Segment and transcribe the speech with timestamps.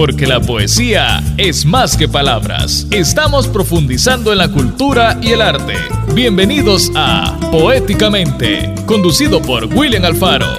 [0.00, 2.86] porque la poesía es más que palabras.
[2.90, 5.74] Estamos profundizando en la cultura y el arte.
[6.14, 10.56] Bienvenidos a Poéticamente, conducido por William Alfaro.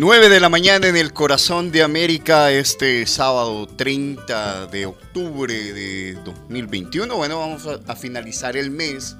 [0.00, 6.14] 9 de la mañana en el corazón de América este sábado 30 de octubre de
[6.24, 7.16] 2021.
[7.16, 9.16] Bueno, vamos a, finalizar el mes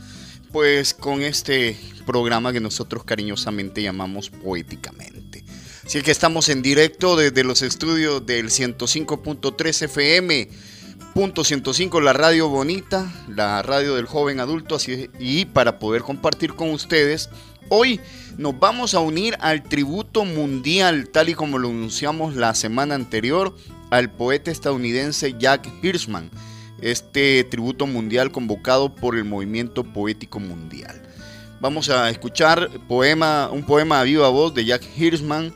[0.52, 1.76] pues con este
[2.06, 5.44] programa que nosotros cariñosamente llamamos Poéticamente.
[5.84, 10.48] Así que estamos en directo desde los estudios del 105.3 FM,
[11.14, 16.54] punto 105, la radio bonita, la radio del joven adulto, así, y para poder compartir
[16.54, 17.28] con ustedes,
[17.68, 18.00] hoy
[18.38, 23.56] nos vamos a unir al tributo mundial, tal y como lo anunciamos la semana anterior,
[23.90, 26.30] al poeta estadounidense Jack Hirschman
[26.82, 31.02] este tributo mundial convocado por el movimiento poético mundial.
[31.60, 35.54] Vamos a escuchar poema, un poema a viva voz de Jack Hirschman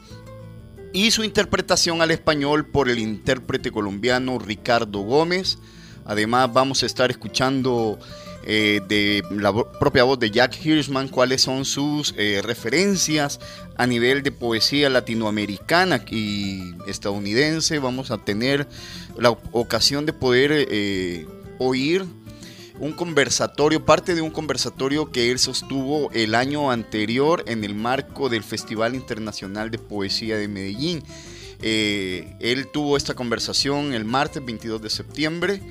[0.93, 5.59] y su interpretación al español por el intérprete colombiano Ricardo Gómez.
[6.05, 7.99] Además vamos a estar escuchando
[8.47, 13.41] eh, de la propia voz de Jack Hirschman cuáles son sus eh, referencias
[13.77, 17.79] a nivel de poesía latinoamericana y estadounidense.
[17.79, 18.69] Vamos a tener
[19.19, 21.27] la ocasión de poder eh,
[21.59, 22.05] oír
[22.81, 28.29] un conversatorio, parte de un conversatorio que él sostuvo el año anterior en el marco
[28.29, 31.03] del Festival Internacional de Poesía de Medellín.
[31.63, 35.63] Él tuvo esta conversación el martes 22 de septiembre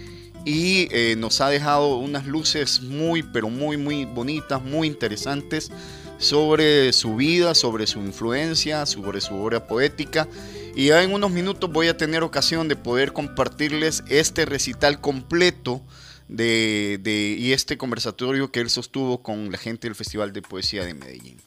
[0.45, 5.71] y eh, nos ha dejado unas luces muy, pero muy, muy bonitas, muy interesantes
[6.17, 10.27] sobre su vida, sobre su influencia, sobre su obra poética.
[10.75, 15.83] Y ya en unos minutos voy a tener ocasión de poder compartirles este recital completo
[16.27, 20.93] de, y este conversatorio que él sostuvo con la gente del Festival de Poesía de
[20.93, 21.37] Medellín.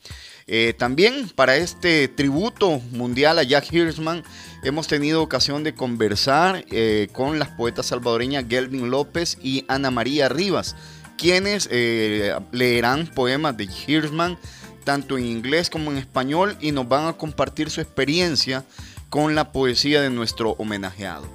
[0.48, 4.22] Eh, también para este tributo mundial a Jack Hirschman
[4.62, 10.28] hemos tenido ocasión de conversar eh, con las poetas salvadoreñas Gelvin López y Ana María
[10.28, 10.76] Rivas,
[11.18, 14.38] quienes eh, leerán poemas de Hirschman
[14.84, 18.64] tanto en inglés como en español y nos van a compartir su experiencia
[19.08, 21.26] con la poesía de nuestro homenajeado.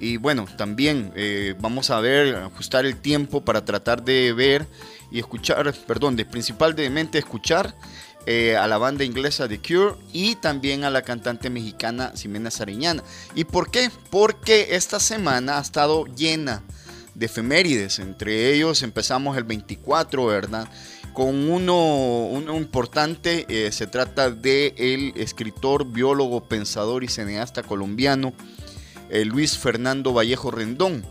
[0.00, 1.12] Y bueno, también
[1.58, 4.66] vamos a ver, ajustar el tiempo para tratar de ver
[5.10, 7.74] y escuchar, perdón, de principalmente escuchar
[8.26, 13.02] eh, a la banda inglesa The Cure y también a la cantante mexicana Ximena Sariñana.
[13.34, 13.90] ¿Y por qué?
[14.10, 16.62] Porque esta semana ha estado llena
[17.14, 17.98] de efemérides.
[17.98, 20.68] Entre ellos empezamos el 24, ¿verdad?
[21.16, 22.28] con uno,
[22.58, 28.34] importante, eh, se trata de el escritor, biólogo, pensador y cineasta colombiano
[29.08, 31.06] eh, Luis Fernando Vallejo Rendón,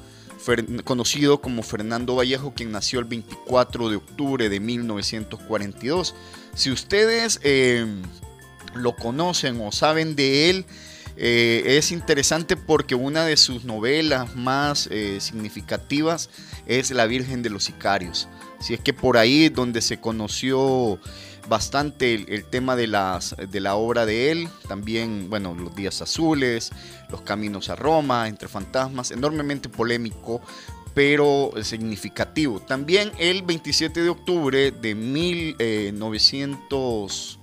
[0.84, 6.14] conocido como Fernando Vallejo, quien nació el 24 de octubre de 1942.
[6.56, 7.86] Si ustedes eh,
[8.74, 10.66] lo conocen o saben de él,
[11.18, 14.90] es interesante porque una de sus novelas más
[15.20, 16.30] significativas
[16.66, 18.28] es La Virgen de los Sicarios.
[18.60, 21.00] Si es que por ahí donde se conoció
[21.48, 26.72] bastante el, tema de, las, de la obra de él, también, bueno, Los Días Azules,
[27.10, 30.42] Los Caminos a Roma, Entre Fantasmas, enormemente polémico,
[30.96, 32.60] pero significativo.
[32.60, 37.40] También el 27 de octubre de, 1900,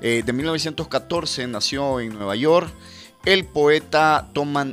[0.00, 2.72] eh, de 1914 nació en Nueva York
[3.24, 4.28] el poeta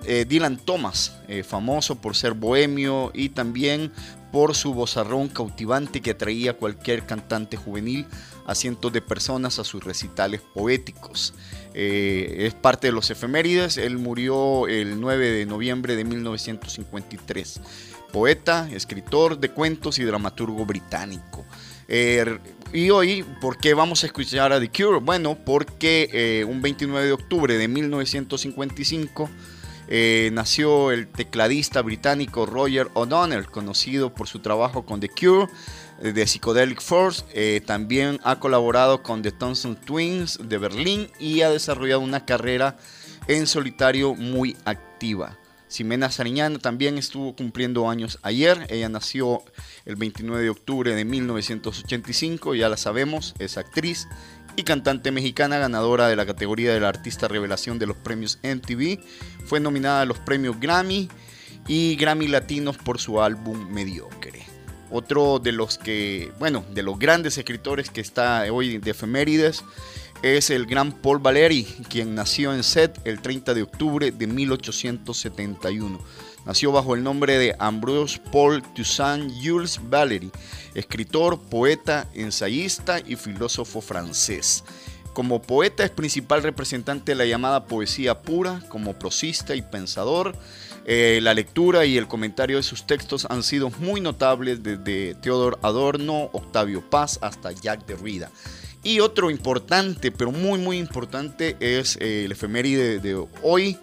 [0.05, 3.91] eh, Dylan Thomas, eh, famoso por ser bohemio y también
[4.31, 8.05] por su vozarrón cautivante que atraía a cualquier cantante juvenil
[8.45, 11.33] a cientos de personas a sus recitales poéticos.
[11.73, 17.61] Eh, es parte de los efemérides, él murió el 9 de noviembre de 1953.
[18.11, 21.45] Poeta, escritor de cuentos y dramaturgo británico.
[21.87, 22.39] Eh,
[22.73, 24.99] y hoy, ¿por qué vamos a escuchar a The Cure?
[24.99, 29.29] Bueno, porque eh, un 29 de octubre de 1955
[29.89, 35.47] eh, nació el tecladista británico Roger O'Donnell, conocido por su trabajo con The Cure,
[36.01, 37.61] de Psychedelic Force.
[37.65, 42.77] También ha colaborado con The Thompson Twins de Berlín y ha desarrollado una carrera
[43.27, 45.37] en solitario muy activa.
[45.71, 48.67] Ximena Sariñana también estuvo cumpliendo años ayer.
[48.69, 49.41] Ella nació
[49.85, 54.09] el 29 de octubre de 1985, ya la sabemos, es actriz
[54.57, 58.99] y cantante mexicana ganadora de la categoría de la artista revelación de los premios MTV.
[59.45, 61.07] Fue nominada a los premios Grammy
[61.67, 64.45] y Grammy Latinos por su álbum Mediocre.
[64.89, 69.63] Otro de los que, bueno, de los grandes escritores que está hoy de efemérides
[70.21, 75.99] es el gran Paul Valéry, quien nació en Set el 30 de octubre de 1871.
[76.45, 80.31] Nació bajo el nombre de Ambrose Paul Toussaint Jules Valéry,
[80.75, 84.63] escritor, poeta, ensayista y filósofo francés.
[85.13, 90.35] Como poeta es principal representante de la llamada poesía pura, como prosista y pensador.
[90.85, 95.59] Eh, la lectura y el comentario de sus textos han sido muy notables desde Theodor
[95.63, 98.31] Adorno, Octavio Paz hasta Jack Derrida.
[98.83, 103.77] Y otro importante, pero muy muy importante, es eh, el efeméride de, hoy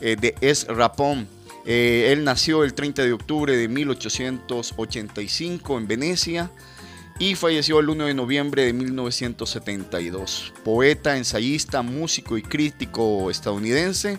[0.00, 1.28] eh, de Es Rapón.
[1.66, 6.50] él nació el 30 de octubre de 1885 en Venecia
[7.20, 10.54] y falleció el 1 de noviembre de 1972.
[10.64, 14.18] Poeta, ensayista, músico y crítico estadounidense,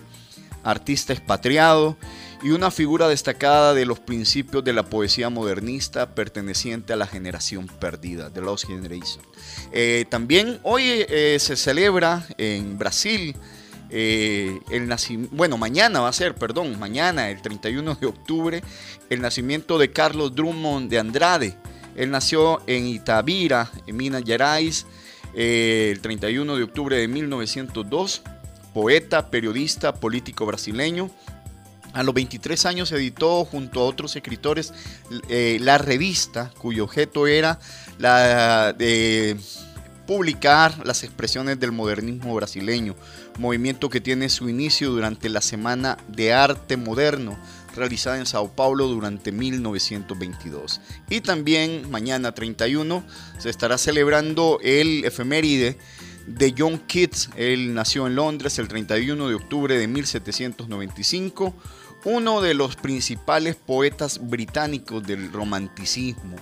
[0.63, 1.98] artista expatriado
[2.44, 7.68] y una figura destacada de los principios de la poesía modernista perteneciente a la generación
[7.68, 9.24] perdida, de Lost Generation.
[9.72, 13.36] Eh, también hoy eh, se celebra en Brasil
[13.90, 18.63] eh, el nacimiento, bueno, mañana va a ser, perdón, mañana, el 31 de octubre,
[19.10, 21.58] el nacimiento de Carlos Drummond de Andrade,
[21.96, 24.86] él nació en Itabira, en Minas Gerais,
[25.34, 28.22] eh, el 31 de octubre de 1902.
[28.73, 31.09] Poeta, periodista, político brasileño.
[31.94, 34.73] A los 23 años editó junto a otros escritores
[35.29, 37.59] eh, la revista cuyo objeto era
[38.00, 39.35] la de
[40.07, 42.95] publicar las expresiones del modernismo brasileño,
[43.39, 47.38] movimiento que tiene su inicio durante la Semana de Arte Moderno
[47.75, 50.81] realizada en Sao Paulo durante 1922.
[51.09, 53.03] Y también mañana 31
[53.38, 55.77] se estará celebrando el efeméride
[56.38, 57.30] de John Keats.
[57.36, 61.54] Él nació en Londres el 31 de octubre de 1795,
[62.06, 66.36] uno de los principales poetas británicos del romanticismo.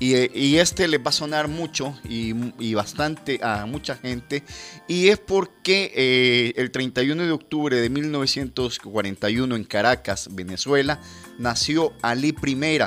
[0.00, 4.42] Y, este les va a sonar mucho y, bastante a mucha gente.
[4.88, 11.00] Y es porque eh, el 31 de octubre de 1941 en Caracas, Venezuela,
[11.38, 12.78] nació Ali I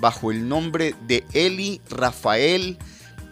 [0.00, 2.78] bajo el nombre de Eli Rafael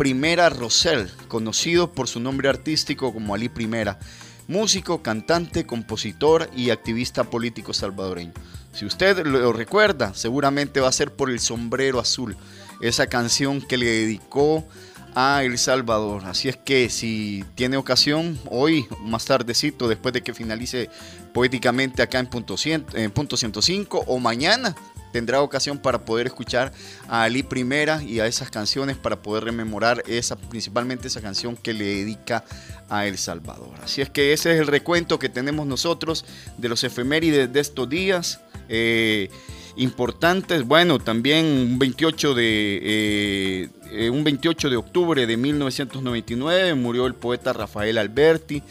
[0.04, 3.68] I Rosell, conocido por su nombre artístico como Ali I.
[4.46, 8.32] Músico, cantante, compositor y activista político salvadoreño.
[8.72, 12.36] Si usted lo recuerda, seguramente va a ser por el sombrero azul
[12.80, 14.66] esa canción que le dedicó
[15.14, 16.24] a El Salvador.
[16.26, 20.90] Así es que si tiene ocasión, hoy, más tardecito, después de que finalice
[21.34, 24.76] poéticamente acá en punto, en punto 105 o mañana,
[25.12, 26.72] tendrá ocasión para poder escuchar
[27.08, 31.72] a Ali Primera y a esas canciones para poder rememorar esa, principalmente esa canción que
[31.72, 32.44] le dedica
[32.88, 33.74] a El Salvador.
[33.82, 36.24] Así es que ese es el recuento que tenemos nosotros
[36.56, 38.40] de los efemérides de estos días.
[38.68, 39.30] Eh,
[39.78, 40.66] importantes.
[40.66, 47.14] Bueno, también un 28 de, eh, eh, un 28 de octubre de 1999 murió el
[47.14, 48.62] poeta Rafael Alberti.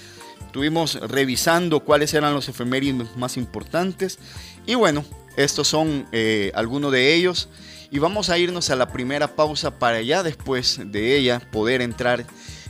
[0.46, 4.20] Estuvimos revisando cuáles eran los efemérides más importantes.
[4.66, 5.06] Y bueno,
[5.38, 7.48] estos son eh, algunos de ellos.
[7.90, 12.26] Y vamos a irnos a la primera pausa para ya después de ella poder entrar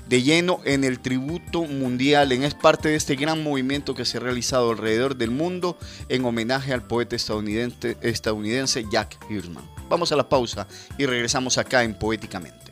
[0.07, 4.17] de lleno en el tributo mundial, en es parte de este gran movimiento que se
[4.17, 5.77] ha realizado alrededor del mundo
[6.07, 9.65] en homenaje al poeta estadounidense, estadounidense Jack Hirschman.
[9.89, 10.67] Vamos a la pausa
[10.97, 12.66] y regresamos acá en Poéticamente.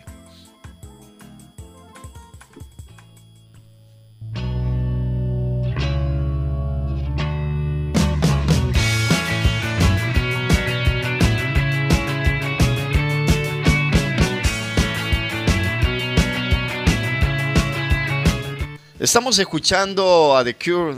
[19.05, 20.95] Estamos escuchando a The Cure,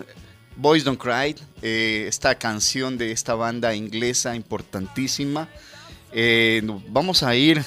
[0.56, 5.50] Boys Don't Cry, eh, esta canción de esta banda inglesa importantísima.
[6.14, 7.62] Eh, vamos a ir.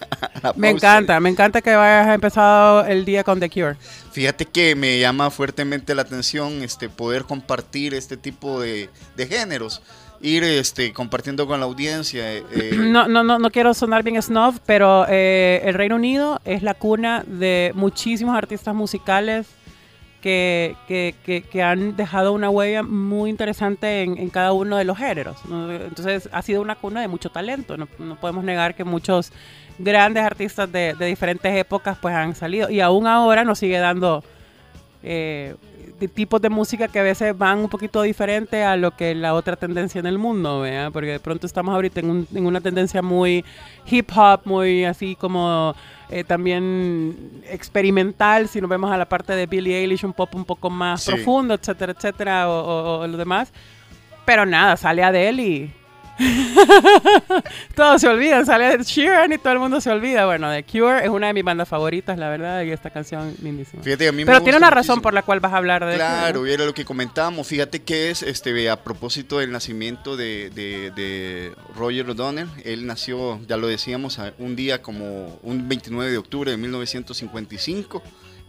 [0.44, 3.76] A me encanta, me encanta que hayas empezado el día con The Cure.
[4.12, 9.82] Fíjate que me llama fuertemente la atención este, poder compartir este tipo de, géneros
[10.22, 12.32] ir este, compartiendo con la audiencia.
[12.32, 12.44] Eh,
[12.78, 17.24] no, no, no, no quiero sonar bien snob, pero el Reino Unido es la cuna
[17.26, 19.48] de muchísimos artistas musicales
[20.20, 20.76] que,
[21.50, 25.38] que, han dejado una huella muy interesante en, cada uno de los géneros.
[25.48, 27.76] Entonces ha sido una cuna de mucho talento.
[27.76, 27.86] No,
[28.20, 29.32] podemos negar que muchos
[29.78, 34.22] grandes artistas de, de, diferentes épocas pues han salido y aún ahora nos sigue dando
[35.02, 35.56] eh,
[36.14, 39.56] tipos de música que a veces van un poquito diferente a lo que la otra
[39.56, 40.90] tendencia en el mundo, ¿vea?
[40.90, 43.44] porque de pronto estamos ahorita en, en una tendencia muy
[43.86, 45.74] hip hop, muy así como
[46.10, 50.44] eh, también experimental, si nos vemos a la parte de Billie Eilish, un pop un
[50.44, 53.52] poco más profundo, etcétera, etcétera, o, lo demás.
[54.24, 55.72] Pero nada, sale Adele y
[57.74, 60.26] Todos se olvidan, sale Sheeran y todo el mundo se olvida.
[60.26, 63.82] Bueno, The Cure es una de mis bandas favoritas, la verdad, y esta canción lindísima.
[63.82, 65.94] Fíjate, a mí me Pero tiene una razón por la cual vas a hablar de
[65.94, 67.46] Claro, era lo que comentábamos.
[67.46, 72.48] Fíjate que es este a propósito del nacimiento de, de- de Roger O'Donnell.
[72.64, 78.02] Él nació, ya lo decíamos, un día como un 29 de octubre de 1955.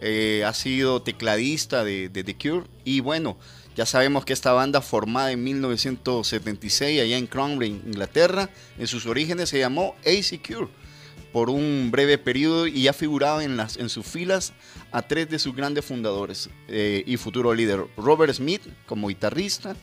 [0.03, 2.65] Eh, ha sido tecladista de, de The Cure.
[2.83, 3.37] Y bueno,
[3.75, 9.49] ya sabemos que esta banda formada en 1976 allá en Cromley, Inglaterra, en sus orígenes
[9.49, 10.69] se llamó AC Cure
[11.31, 14.53] por un breve periodo y ha figurado en, las, en sus filas
[14.91, 19.75] a tres de sus grandes fundadores eh, y futuro líder, Robert Smith como guitarrista.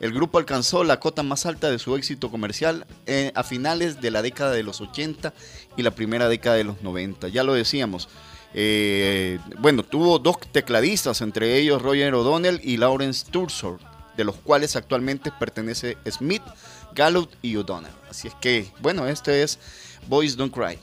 [0.00, 4.10] El grupo alcanzó la cota más alta de su éxito comercial eh, a finales de
[4.10, 5.32] la década de los 80
[5.76, 7.28] y la primera década de los 90.
[7.28, 8.08] Ya lo decíamos.
[8.54, 13.78] Eh, bueno, tuvo dos tecladistas, entre ellos Roger O'Donnell y Lawrence Tursor,
[14.16, 16.42] de los cuales actualmente pertenece Smith,
[16.94, 17.92] Gallup y O'Donnell.
[18.10, 19.58] Así es que, bueno, este es
[20.06, 20.78] Boys Don't Cry.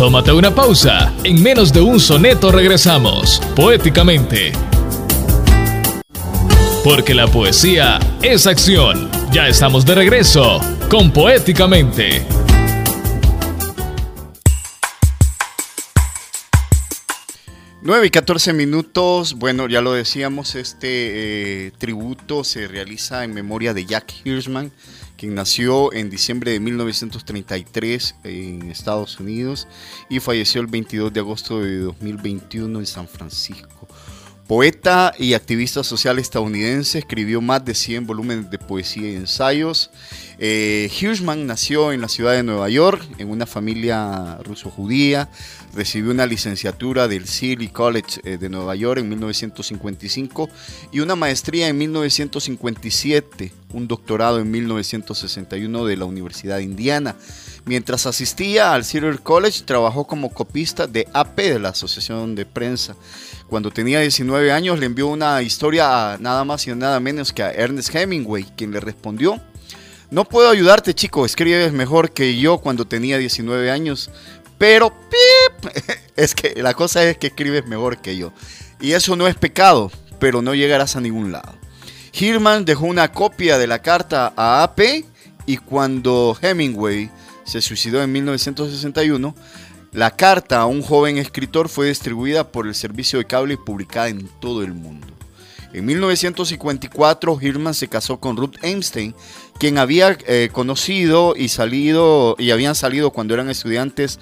[0.00, 1.12] Tómate una pausa.
[1.24, 4.52] En menos de un soneto regresamos, poéticamente.
[6.82, 9.10] Porque la poesía es acción.
[9.30, 12.24] Ya estamos de regreso con Poéticamente.
[17.82, 23.74] Nueve y 14 minutos, bueno, ya lo decíamos, este eh, tributo se realiza en memoria
[23.74, 24.72] de Jack Hirschman,
[25.20, 29.68] quien nació en diciembre de 1933 en Estados Unidos
[30.08, 33.86] y falleció el 22 de agosto de 2021 en San Francisco.
[34.46, 39.90] Poeta y activista social estadounidense, escribió más de 100 volúmenes de poesía y ensayos.
[40.42, 45.28] Eh, Hirschman nació en la ciudad de Nueva York, en una familia ruso-judía.
[45.74, 50.48] Recibió una licenciatura del City College eh, de Nueva York en 1955
[50.92, 57.16] y una maestría en 1957, un doctorado en 1961 de la Universidad de Indiana.
[57.66, 62.96] Mientras asistía al City College, trabajó como copista de AP de la Asociación de Prensa.
[63.46, 67.42] Cuando tenía 19 años le envió una historia a nada más y nada menos que
[67.42, 69.38] a Ernest Hemingway, quien le respondió,
[70.10, 74.10] no puedo ayudarte chico, escribes mejor que yo cuando tenía 19 años,
[74.58, 75.72] pero ¡pip!
[76.16, 78.32] es que la cosa es que escribes mejor que yo.
[78.80, 81.54] Y eso no es pecado, pero no llegarás a ningún lado.
[82.12, 84.80] Hirman dejó una copia de la carta a AP
[85.46, 87.10] y cuando Hemingway
[87.44, 89.34] se suicidó en 1961,
[89.92, 94.08] la carta a un joven escritor fue distribuida por el servicio de cable y publicada
[94.08, 95.06] en todo el mundo.
[95.72, 99.14] En 1954, Hirman se casó con Ruth Einstein,
[99.60, 104.18] quien había eh, conocido y salido y habían salido cuando eran estudiantes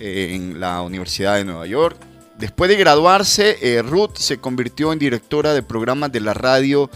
[0.00, 1.96] eh, en la Universidad de Nueva York.
[2.38, 6.90] Después de graduarse, eh, Ruth se convirtió en directora de programas de la radio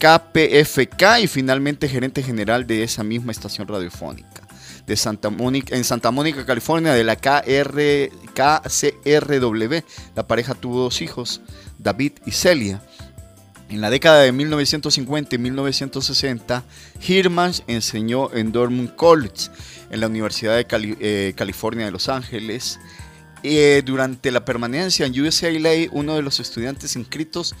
[0.00, 4.42] KPFK y finalmente gerente general de esa misma estación radiofónica
[4.84, 9.84] de Santa Mónica, en Santa Mónica, California, de la KR, KCRW.
[10.16, 11.40] La pareja tuvo dos hijos,
[11.78, 12.82] David y Celia.
[13.68, 16.64] En la década de 1950 y 1960,
[17.06, 19.50] Hirman enseñó en Dortmund College,
[19.90, 20.66] en la Universidad de
[21.00, 22.80] eh, California de Los Ángeles.
[23.42, 27.54] Eh, durante la permanencia en UCLA, uno de los estudiantes inscritos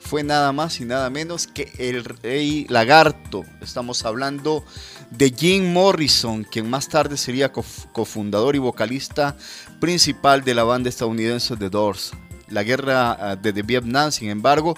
[0.00, 3.42] fue nada más y nada menos que el rey lagarto.
[3.62, 4.62] Estamos hablando
[5.10, 9.34] de Jim Morrison, quien más tarde sería cof- cofundador y vocalista
[9.80, 12.12] principal de la banda estadounidense The Doors.
[12.48, 14.76] La guerra ah, de Vietnam, sin embargo,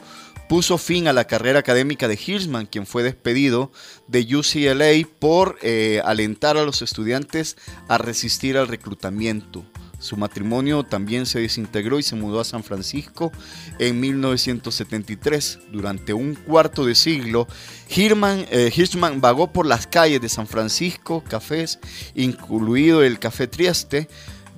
[0.49, 3.73] puso fin a la carrera académica de Hirschman, quien fue despedido
[4.07, 7.57] de UCLA por eh, alentar a los estudiantes
[7.89, 9.65] a resistir al reclutamiento.
[9.99, 13.33] Su matrimonio también se desintegró y se mudó a San Francisco
[13.79, 15.59] en 1973.
[15.73, 17.49] Durante un cuarto de siglo,
[17.89, 21.79] Hirschman, eh, Hirschman vagó por las calles de San Francisco, cafés,
[22.15, 24.09] incluido el Café Trieste,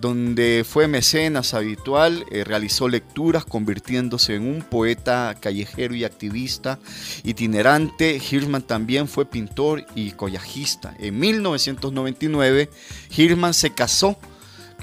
[0.01, 6.79] donde fue mecenas habitual, eh, realizó lecturas convirtiéndose en un poeta callejero y activista
[7.25, 8.17] itinerante.
[8.17, 10.95] Hirschman también fue pintor y collajista.
[10.99, 12.71] En 1999,
[13.17, 14.19] Hirschman se casó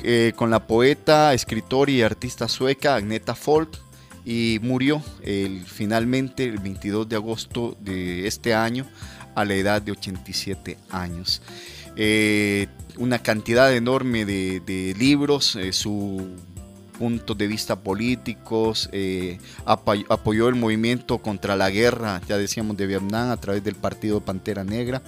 [0.04, 3.70] eh, con la poeta, escritora y artista sueca Agneta Folk
[4.26, 5.04] y murió
[5.68, 8.88] finalmente el 22 de agosto de este año
[9.36, 11.42] a la edad de 87 años.
[11.96, 16.26] Eh, una cantidad enorme de, de libros, eh, su
[16.98, 22.88] puntos de vista políticos, eh, apoy- apoyó el movimiento contra la guerra, ya decíamos, de
[22.88, 25.02] Vietnam a través del partido Pantera Negra,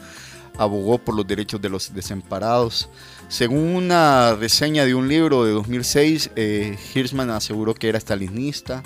[0.58, 2.89] abogó por los derechos de los desamparados.
[3.29, 8.84] Según una reseña de un libro de 2006, eh, Hirschman aseguró que era stalinista.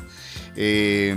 [0.56, 1.16] Eh,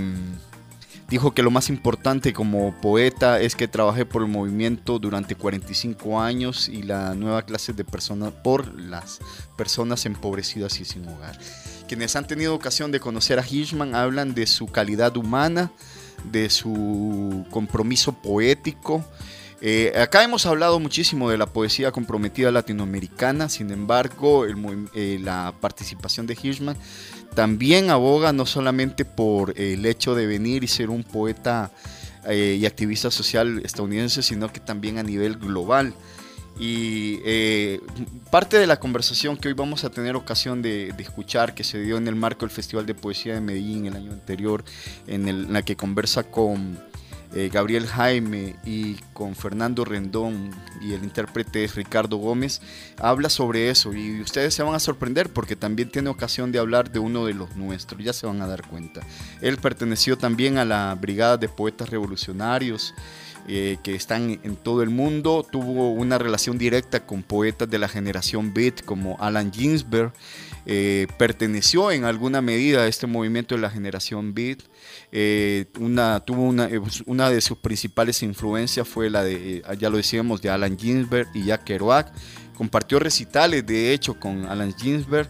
[1.09, 6.19] dijo que lo más importante como poeta es que trabajé por el movimiento durante 45
[6.19, 9.19] años y la nueva clase de personas por las
[9.55, 11.37] personas empobrecidas y sin hogar.
[11.87, 15.71] Quienes han tenido ocasión de conocer a Hirschman hablan de su calidad humana,
[16.31, 19.05] de su compromiso poético.
[19.61, 24.55] Eh, acá hemos hablado muchísimo de la poesía comprometida latinoamericana, sin embargo, el
[24.95, 26.75] eh, la participación de Hirschman
[27.35, 31.71] también aboga no solamente por el hecho de venir y ser un poeta
[32.27, 35.93] eh, y activista social estadounidense, sino que también a nivel global.
[36.57, 37.81] Y eh,
[38.31, 41.97] parte de la conversación que hoy vamos a tener ocasión de, escuchar, que se dio
[41.97, 44.63] en el marco del Festival de Poesía de Medellín el año anterior,
[45.05, 46.79] en la que conversa con
[47.35, 50.51] eh, Gabriel Jaime y con Fernando Rendón
[50.81, 52.61] y el intérprete es Ricardo Gómez,
[52.97, 56.91] habla sobre eso y ustedes se van a sorprender porque también tiene ocasión de hablar
[56.91, 59.01] de uno de los nuestros, ya se van a dar cuenta.
[59.41, 62.93] Él perteneció también a la Brigada de Poetas Revolucionarios
[63.47, 67.87] eh, que están en todo el mundo, tuvo una relación directa con poetas de la
[67.87, 70.13] generación Beat como Alan Ginsberg,
[70.67, 74.59] eh, perteneció en alguna medida a este movimiento de la generación Beat.
[75.11, 79.91] Eh, una, tuvo una, eh, pues, una de sus principales influencias fue la de, ya
[79.91, 82.11] lo decíamos, de Alan Ginsberg y Jack Kerouac.
[82.57, 85.29] Compartió recitales, de hecho, con Alan Ginsberg.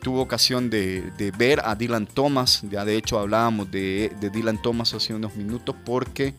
[0.00, 2.62] Tuvo ocasión de, de ver a Dylan Thomas.
[2.70, 6.34] Ya de hecho hablábamos de, de Dylan Thomas hace unos minutos porque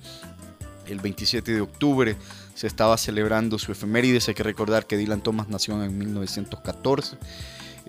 [0.88, 2.16] el 27 de octubre
[2.56, 4.30] se estaba celebrando su efemérides.
[4.30, 7.18] Hay que recordar que Dylan Thomas nació en 1914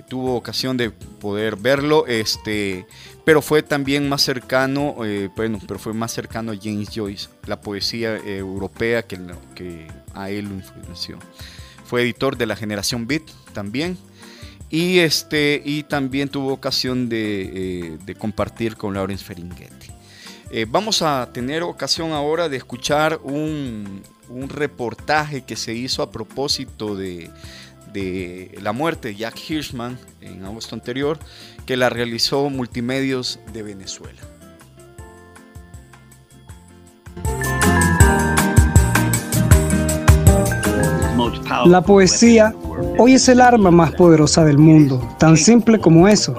[0.09, 2.87] tuvo ocasión de poder verlo, este,
[3.25, 7.61] pero fue también más cercano, eh, bueno, pero fue más cercano a James Joyce, la
[7.61, 9.19] poesía eh, europea que,
[10.15, 11.19] a él lo influenció.
[11.85, 13.97] Fue editor de la generación Beat también.
[14.71, 19.89] Y, este, y también tuvo ocasión de, eh, compartir con Lawrence Ferlinghetti.
[20.51, 26.11] Eh, vamos a tener ocasión ahora de escuchar un, un reportaje que se hizo a
[26.11, 27.31] propósito de,
[27.93, 31.19] de la muerte de Jack Hirschman en agosto anterior,
[31.67, 34.21] que la realizó Multimedios de Venezuela.
[41.67, 42.55] La poesía
[42.99, 46.37] hoy es el arma más poderosa del mundo, tan simple como eso.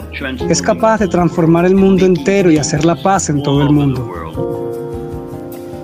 [0.50, 4.10] Es capaz de transformar el mundo entero y hacer la paz en todo el mundo.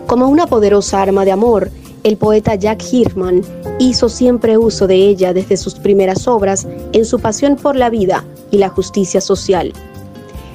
[0.07, 1.69] Como una poderosa arma de amor,
[2.05, 3.41] el poeta Jack Hirschman
[3.79, 8.23] hizo siempre uso de ella desde sus primeras obras en su pasión por la vida
[8.51, 9.73] y la justicia social.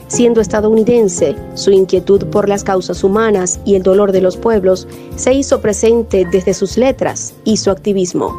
[0.06, 4.86] Siendo estadounidense, su inquietud por las causas humanas y el dolor de los pueblos
[5.16, 8.32] se hizo presente desde sus letras y su activismo.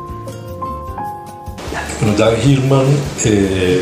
[2.17, 2.86] Jack Hillman
[3.26, 3.82] eh,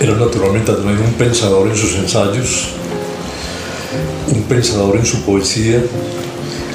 [0.00, 2.70] era naturalmente también un pensador en sus ensayos,
[4.34, 5.82] un pensador en su poesía,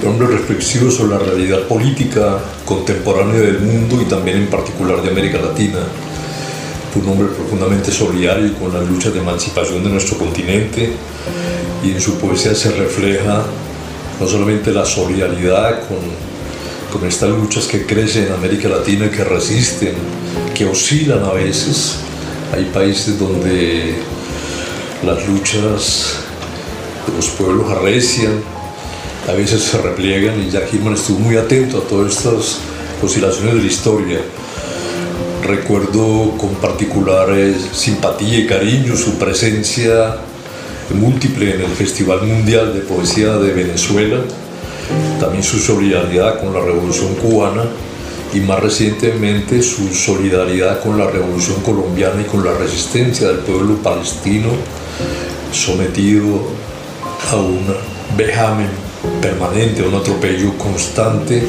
[0.07, 5.39] hombre reflexivo sobre la realidad política contemporánea del mundo y también en particular de América
[5.39, 5.79] Latina.
[6.93, 10.91] Fue un hombre profundamente solidario con las luchas de emancipación de nuestro continente
[11.83, 13.43] y en su poesía se refleja
[14.19, 16.31] no solamente la solidaridad con
[16.91, 19.95] con estas luchas que crecen en América Latina, que resisten,
[20.53, 21.95] que oscilan a veces.
[22.53, 23.95] Hay países donde
[25.03, 26.17] las luchas
[27.07, 28.43] de los pueblos arrecian,
[29.27, 32.59] a veces se repliegan y Jack Hillman estuvo muy atento a todas estas
[33.01, 34.19] oscilaciones de la historia.
[35.43, 40.15] Recuerdo con particular eh, simpatía y cariño su presencia
[40.93, 44.17] múltiple en el Festival Mundial de Poesía de Venezuela,
[45.19, 47.63] también su solidaridad con la Revolución Cubana
[48.33, 53.75] y más recientemente su solidaridad con la Revolución Colombiana y con la resistencia del pueblo
[53.75, 54.49] palestino
[55.51, 56.47] sometido
[57.31, 57.65] a un
[58.17, 58.90] vejamen
[59.21, 61.43] permanente, un atropello constante.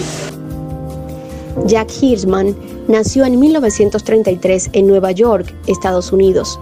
[1.67, 2.57] Jack Hirschman
[2.89, 6.59] nació en 1933 en Nueva York, Estados Unidos.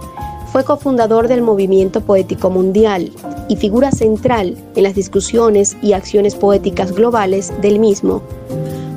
[0.51, 3.11] Fue cofundador del Movimiento Poético Mundial
[3.47, 8.21] y figura central en las discusiones y acciones poéticas globales del mismo.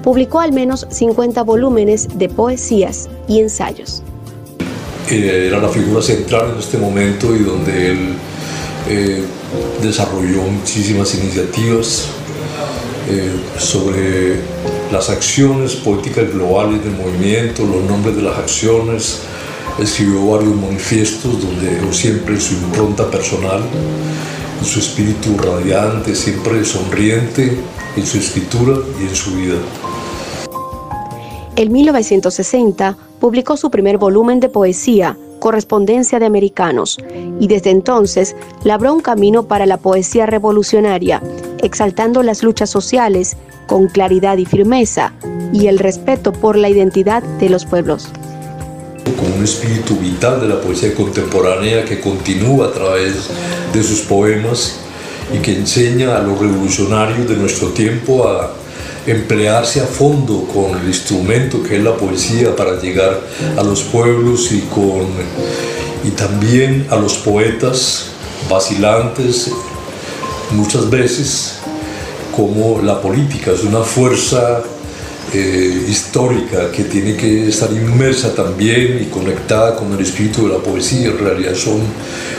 [0.02, 4.02] Publicó al menos 50 volúmenes de poesías y ensayos.
[5.09, 7.98] Era la figura central en este momento y donde él
[8.88, 9.24] eh,
[9.83, 12.09] desarrolló muchísimas iniciativas
[13.09, 14.40] eh, sobre
[14.90, 19.21] las acciones políticas globales del movimiento, los nombres de las acciones,
[19.79, 23.62] escribió varios manifiestos donde dejó siempre su impronta personal,
[24.62, 27.59] su espíritu radiante, siempre sonriente
[27.97, 29.57] en su escritura y en su vida.
[31.57, 36.96] En 1960 publicó su primer volumen de poesía, Correspondencia de Americanos,
[37.38, 41.22] y desde entonces labró un camino para la poesía revolucionaria,
[41.62, 45.12] exaltando las luchas sociales con claridad y firmeza
[45.52, 48.09] y el respeto por la identidad de los pueblos.
[49.04, 53.28] Con un espíritu vital de la poesía contemporánea que continúa a través
[53.70, 54.78] de sus poemas
[55.30, 58.50] y que enseña a los revolucionarios de nuestro tiempo a
[59.07, 63.21] emplearse a fondo con el instrumento que es la poesía para llegar
[63.57, 65.07] a los pueblos y, con,
[66.05, 68.07] y también a los poetas
[68.49, 69.51] vacilantes
[70.51, 71.55] muchas veces
[72.35, 74.62] como la política es una fuerza
[75.33, 80.59] eh, histórica que tiene que estar inmersa también y conectada con el espíritu de la
[80.61, 81.09] poesía.
[81.09, 81.81] En realidad son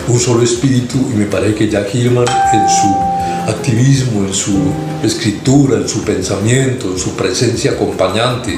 [0.07, 3.14] un solo espíritu y me parece que Jack Hillman en su
[3.47, 4.57] activismo, en su
[5.03, 8.57] escritura, en su pensamiento, en su presencia acompañante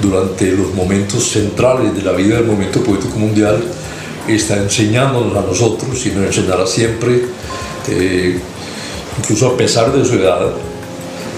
[0.00, 3.62] durante los momentos centrales de la vida del movimiento poético mundial,
[4.28, 7.22] está enseñándonos a nosotros y nos enseñará siempre,
[7.88, 8.38] eh,
[9.18, 10.52] incluso a pesar de su edad,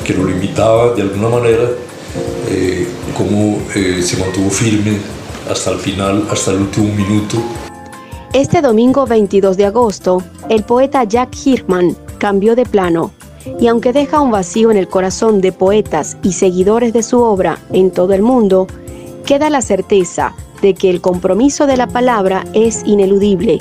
[0.04, 1.70] que lo limitaba de alguna manera,
[2.48, 4.98] eh, cómo eh, se mantuvo firme
[5.48, 7.42] hasta el final, hasta el último minuto.
[8.32, 13.10] Este domingo 22 de agosto, el poeta Jack Hirman cambió de plano
[13.58, 17.58] y aunque deja un vacío en el corazón de poetas y seguidores de su obra
[17.72, 18.68] en todo el mundo,
[19.26, 23.58] queda la certeza de que el compromiso de la palabra es ineludible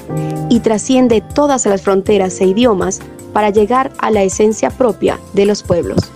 [0.50, 3.00] y trasciende todas las fronteras e idiomas
[3.34, 6.12] para llegar a la esencia propia de los pueblos.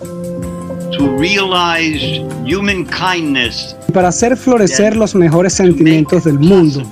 [3.94, 6.84] Para hacer florecer los mejores sentimientos del mundo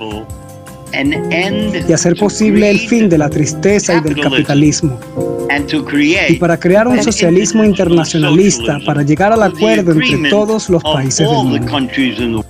[1.87, 4.99] y hacer posible el fin de la tristeza y del capitalismo.
[6.29, 11.37] Y para crear un socialismo internacionalista para llegar al acuerdo entre todos los países del
[11.37, 12.45] mundo.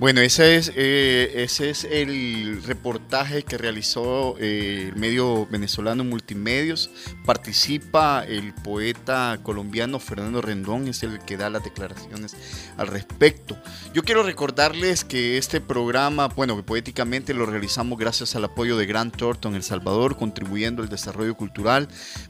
[0.00, 6.90] Bueno, ese es, eh, ese es el reportaje que realizó eh, el medio venezolano Multimedios.
[7.24, 12.34] Participa el poeta colombiano Fernando Rendón, es el que da las declaraciones
[12.76, 13.56] al respecto.
[13.94, 19.16] Yo quiero recordarles que este programa, bueno, poéticamente lo realizamos gracias al apoyo de Grant
[19.16, 21.86] Thornton El Salvador, contribuyendo al desarrollo cultural,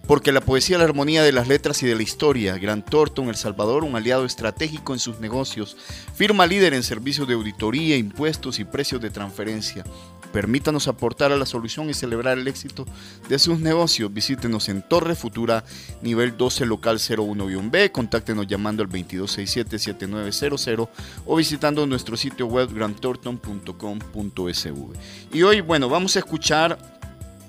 [0.06, 2.58] porque la poesía, la armonía de las letras y de la historia.
[2.58, 5.78] Grant Thornton El Salvador, un aliado estratégico en sus negocios,
[6.14, 9.84] firma líder en servicios de auditoría impuestos y precios de transferencia.
[10.32, 12.84] Permítanos aportar a la solución y celebrar el éxito
[13.28, 14.12] de sus negocios.
[14.12, 15.62] Visítenos en Torre Futura,
[16.02, 17.92] nivel 12, local 01-B.
[17.92, 20.88] Contáctenos llamando al 2267-7900
[21.24, 24.98] o visitando nuestro sitio web grandtorton.com.sv.
[25.32, 26.76] Y hoy, bueno, vamos a escuchar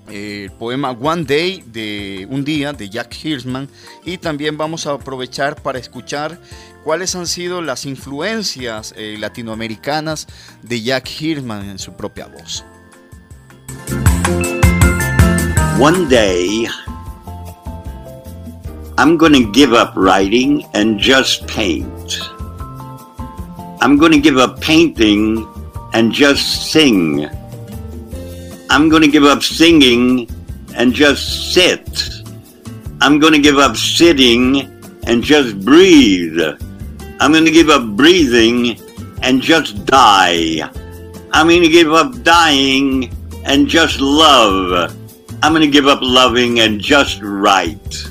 [0.09, 3.67] eh, el poema One Day de un día de Jack Hirschman
[4.03, 6.39] y también vamos a aprovechar para escuchar
[6.85, 10.27] cuáles han sido las influencias eh, latinoamericanas
[10.61, 12.63] de Jack Hirschman en su propia voz.
[15.79, 16.67] One day
[18.99, 22.19] I'm going to give up writing and just paint.
[23.81, 25.43] I'm going to give up painting
[25.93, 27.27] and just sing.
[28.69, 30.27] I'm going to give up singing
[30.75, 32.23] and just sit.
[33.01, 34.69] I'm going to give up sitting
[35.07, 36.39] and just breathe.
[37.19, 38.79] I'm going to give up breathing
[39.21, 40.69] and just die.
[41.31, 43.09] I'm going to give up dying
[43.45, 44.93] and just love.
[45.41, 48.05] I'm going to give up loving and just write.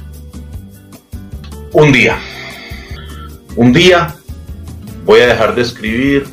[1.75, 2.19] Un día.
[3.57, 4.14] Un día
[5.05, 6.27] voy a dejar de escribir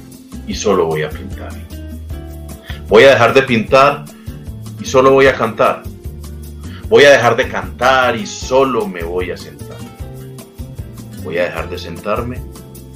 [0.47, 1.51] y solo voy a pintar.
[2.87, 4.05] Voy a dejar de pintar
[4.79, 5.83] y solo voy a cantar.
[6.87, 9.60] Voy a dejar de cantar y solo me voy a sentar.
[11.23, 12.41] Voy a dejar de sentarme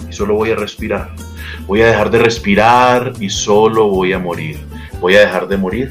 [0.10, 1.16] y solo voy a respirar.
[1.68, 4.60] Voy a dejar de respirar y solo voy a morir.
[5.00, 5.90] Voy a dejar de morir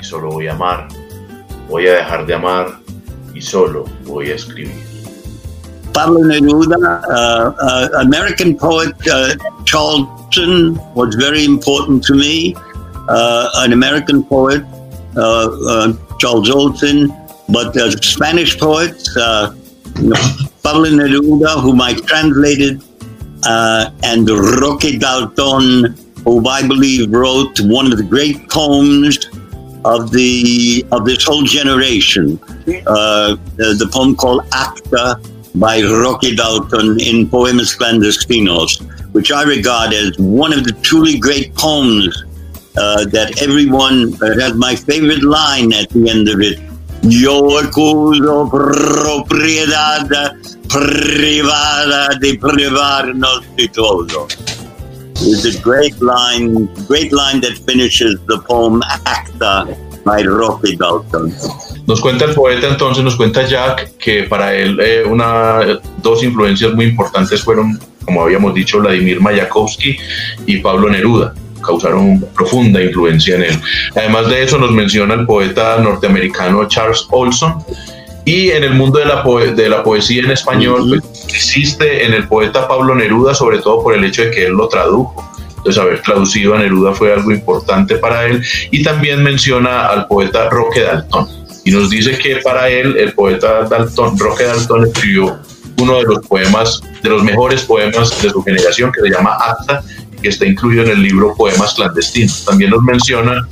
[0.00, 0.88] y solo voy a amar.
[1.68, 2.78] Voy a dejar de amar
[3.34, 4.86] y solo voy a escribir.
[5.92, 12.54] Pablo Neruda, uh, uh, American poet uh, Charlton was very important to me.
[13.08, 14.62] Uh, an American poet,
[15.16, 17.08] uh, uh, Charles Olson,
[17.48, 19.08] but Spanish poets,
[20.02, 20.12] you
[20.66, 22.82] Pablo Neruda, whom I translated,
[24.02, 29.16] and Roque Dalton, who I believe wrote one of the great poems
[29.84, 32.40] of the of this whole generation.
[32.84, 35.20] Uh, the, the, poem called Acta
[35.54, 41.54] by Rocky Dalton in Poemas Clandestinos, which I regard as one of the truly great
[41.54, 42.24] poems
[42.76, 46.58] uh, that everyone uh, has my favorite line at the end of it.
[47.08, 50.08] Yo acuso propiedad
[50.68, 54.26] privada de privarnos de todo.
[55.20, 59.66] It's a great line, great line that finishes the poem Acta
[60.04, 61.32] by Rocky Dalton.
[61.86, 66.74] Nos cuenta el poeta entonces, nos cuenta Jack que para él eh, una, dos influencias
[66.74, 69.96] muy importantes fueron, como habíamos dicho, Vladimir Mayakovsky
[70.46, 71.34] y Pablo Neruda
[71.66, 73.60] causaron profunda influencia en él.
[73.94, 77.56] Además de eso nos menciona el poeta norteamericano Charles Olson
[78.24, 79.22] y en el mundo de la,
[79.54, 83.94] de la poesía en español pues, existe en el poeta Pablo Neruda sobre todo por
[83.94, 85.32] el hecho de que él lo tradujo.
[85.58, 88.40] Entonces, haber traducido a Neruda fue algo importante para él.
[88.70, 91.26] Y también menciona al poeta Roque Dalton
[91.66, 95.36] y nos dice que para él el poeta Dalton, Roque Dalton escribió
[95.80, 99.82] uno de los poemas, de los mejores poemas de su generación que se llama Acta
[100.20, 102.44] que está incluido en el libro Poemas Clandestinos.
[102.44, 103.46] También nos menciona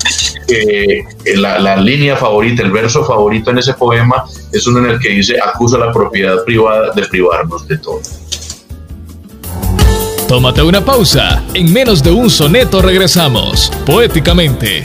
[0.46, 1.04] que
[1.36, 5.10] la, la, línea favorita, el verso favorito en ese poema es uno en el que
[5.10, 8.00] dice acusa la propiedad privada de privarnos de todo.
[10.28, 11.42] Tómate una pausa.
[11.52, 14.82] En menos de un soneto regresamos, poéticamente.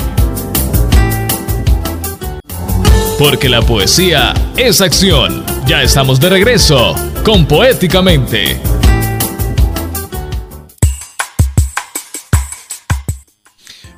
[3.18, 5.44] Porque la poesía es acción.
[5.66, 8.79] Ya estamos de regreso con Poéticamente.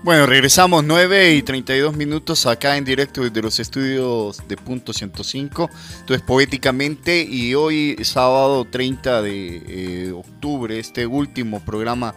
[0.03, 5.69] Bueno, regresamos 9 y 32 minutos acá en directo desde los estudios de Punto 105.
[5.99, 12.15] Entonces, poéticamente, y hoy, sábado 30 de eh, octubre, este último programa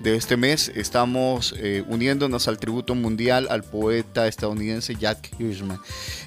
[0.00, 5.78] de este mes estamos eh, uniéndonos al tributo mundial al poeta estadounidense Jack Hirschman.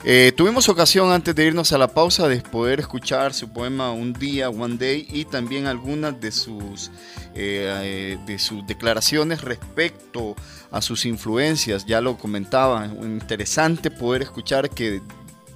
[0.04, 4.14] Eh, tuvimos ocasión antes de irnos a la pausa de poder escuchar su poema Un
[4.14, 6.92] día, One Day y también algunas de sus,
[7.34, 11.86] de sus declaraciones respecto a sus influencias.
[11.86, 15.02] Ya lo comentaba, interesante poder escuchar que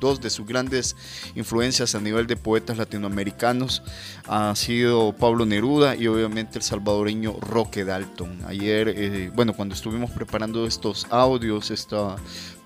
[0.04, 0.98] dos de sus grandes
[1.34, 3.82] influencias a nivel de poetas latinoamericanos
[4.28, 8.42] ha sido Pablo Neruda y obviamente el salvadoreño Roque Dalton.
[8.46, 12.18] Ayer, eh, bueno, cuando estuvimos preparando estos audios, esta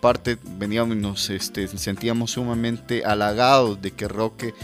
[0.02, 4.56] parte, veníamos, nos este, sentíamos sumamente halagados de que Roque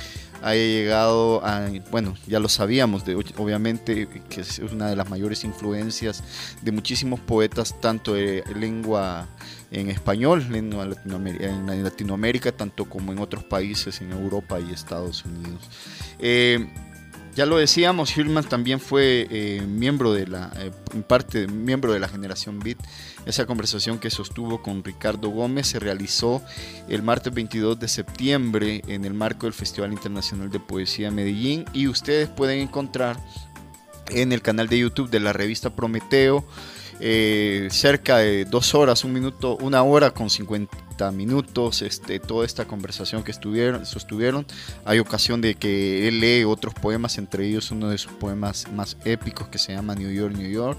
[0.43, 5.43] haya llegado a, bueno, ya lo sabíamos, de, obviamente que es una de las mayores
[5.43, 6.23] influencias
[6.61, 9.27] de muchísimos poetas, tanto de lengua
[9.71, 15.69] en español en Latinoamérica, tanto como en otros países, en Europa y Estados Unidos.
[16.19, 16.67] Eh,
[17.35, 20.71] ya lo decíamos, Hillman también fue eh, miembro de la, eh,
[21.07, 22.77] parte miembro de la generación Beat.
[23.25, 26.43] Esa conversación que sostuvo con Ricardo Gómez se realizó
[26.89, 31.65] el martes 22 de septiembre en el marco del Festival Internacional de Poesía de Medellín
[31.73, 33.17] y ustedes pueden encontrar
[34.09, 36.45] en el canal de YouTube de la revista Prometeo
[36.99, 42.65] eh, cerca de dos horas, un minuto, una hora con 50 minutos, este, toda esta
[42.65, 44.45] conversación que estuvieron, sostuvieron.
[44.85, 48.97] Hay ocasión de que él lee otros poemas, entre ellos uno de sus poemas más
[49.03, 50.77] épicos que se llama New York, New York.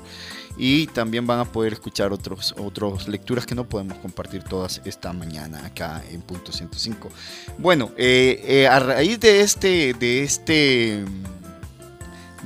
[0.57, 5.13] Y también van a poder escuchar otros, otras lecturas que no podemos compartir todas esta
[5.13, 7.11] mañana acá en punto 105.
[7.59, 11.05] Bueno, eh, eh, a raíz de este, de este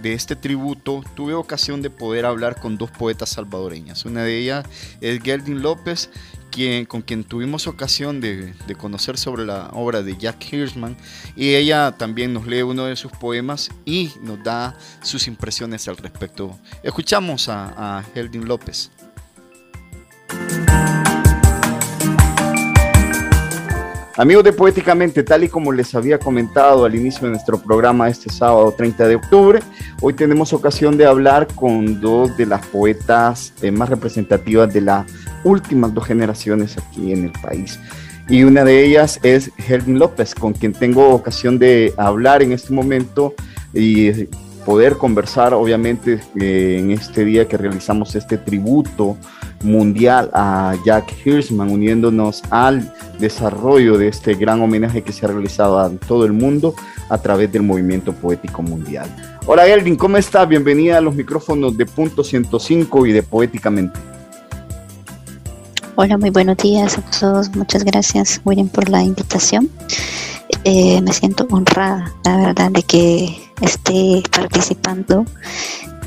[0.02, 4.04] de este tributo, tuve ocasión de poder hablar con dos poetas salvadoreñas.
[4.04, 4.66] Una de ellas
[5.00, 6.11] es Geldin López,
[6.89, 10.97] con quien tuvimos ocasión de, conocer sobre la obra de Jack Hirschman.
[11.37, 15.97] Y ella también nos lee uno de sus poemas y nos da sus impresiones al
[15.97, 16.59] respecto.
[16.83, 18.91] Escuchamos a, a Geldin López.
[24.18, 28.28] Amigos de Poéticamente, tal y como les había comentado al inicio de nuestro programa este
[28.33, 29.61] sábado 30 de octubre,
[30.00, 35.07] hoy tenemos ocasión de hablar con dos de las poetas eh, más representativas de las
[35.44, 37.78] últimas dos generaciones aquí en el país.
[38.28, 42.72] Y una de ellas es Helen López, con quien tengo ocasión de hablar en este
[42.72, 43.35] momento
[43.72, 44.26] y
[44.68, 49.16] poder conversar, obviamente, eh, en este día que realizamos este tributo
[49.62, 55.78] mundial a Jack Hirschman, uniéndonos al desarrollo de este gran homenaje que se ha realizado
[55.78, 56.74] a todo el mundo
[57.09, 59.09] a través del movimiento poético mundial.
[59.46, 60.46] Hola Elvin, ¿cómo estás?
[60.46, 63.98] Bienvenida a los micrófonos de Punto 105 y de Poéticamente.
[65.94, 67.57] Hola, muy buenos días a todos.
[67.57, 69.70] Muchas gracias, William, por la invitación.
[70.64, 75.25] Eh, me siento honrada, la verdad, de que esté participando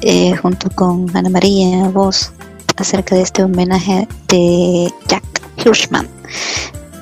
[0.02, 2.32] eh, junto con Ana María, vos,
[2.78, 5.24] acerca de este homenaje de Jack
[5.58, 6.08] Hirschman.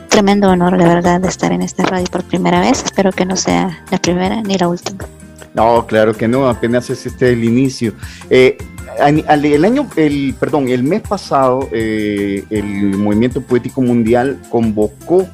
[0.09, 2.83] Tremendo honor, la verdad, de estar en esta radio por primera vez.
[2.83, 5.05] Espero que no sea la primera ni la última.
[5.53, 7.93] No, claro que no, apenas es este el inicio.
[8.29, 8.57] Eh,
[8.99, 15.27] el año, el, perdón, el mes pasado, eh, el Movimiento Poético Mundial convocó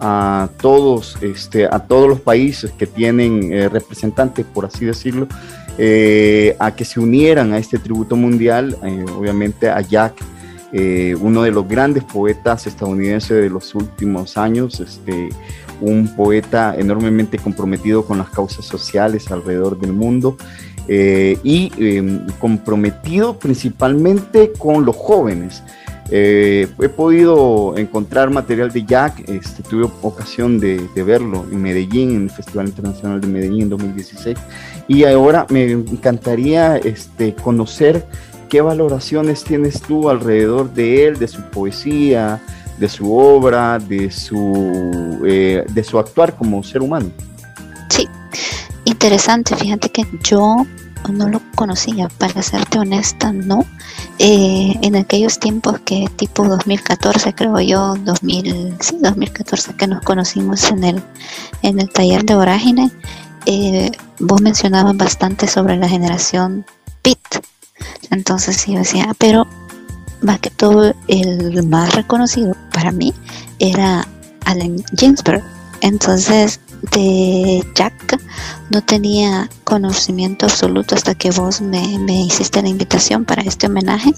[0.00, 5.28] a todos, este, a todos los países que tienen eh, representantes, por así decirlo,
[5.78, 10.14] eh, a que se unieran a este tributo mundial, eh, obviamente a Jack,
[11.22, 15.30] uno de los grandes poetas estadounidenses de los últimos años, este,
[15.80, 20.36] un poeta enormemente comprometido con las causas sociales alrededor del mundo.
[20.88, 25.62] y em, comprometido principalmente con los jóvenes.
[26.10, 32.22] Eh, he podido encontrar material de Jack, este, tuve ocasión de, verlo en Medellín, en
[32.24, 34.38] el Festival Internacional de Medellín en 2016,
[34.86, 38.06] y ahora me encantaría este, conocer
[38.48, 42.40] qué valoraciones tienes tú alrededor de él, de su poesía,
[42.78, 47.10] de su obra, de su, eh, de su actuar como ser humano.
[47.90, 48.06] Sí,
[48.84, 50.64] interesante, fíjate que yo
[51.08, 53.64] no lo conocía, para serte honesta, no.
[54.18, 60.70] Eh, en aquellos tiempos que tipo 2014, creo yo, 2000, sí, 2014 que nos conocimos
[60.70, 61.02] en el,
[61.62, 62.90] en el taller de Vorágine,
[63.46, 66.64] eh, vos mencionabas bastante sobre la generación
[67.02, 67.44] PIT.
[68.10, 69.46] Entonces yo decía, pero
[70.22, 73.14] más que todo el más reconocido para mí
[73.58, 74.06] era
[74.44, 75.42] Allen Ginsberg.
[75.80, 76.60] Entonces
[76.92, 78.20] de Jack
[78.70, 81.80] no tenía conocimiento absoluto hasta que vos me,
[82.22, 84.12] hiciste la invitación para este homenaje.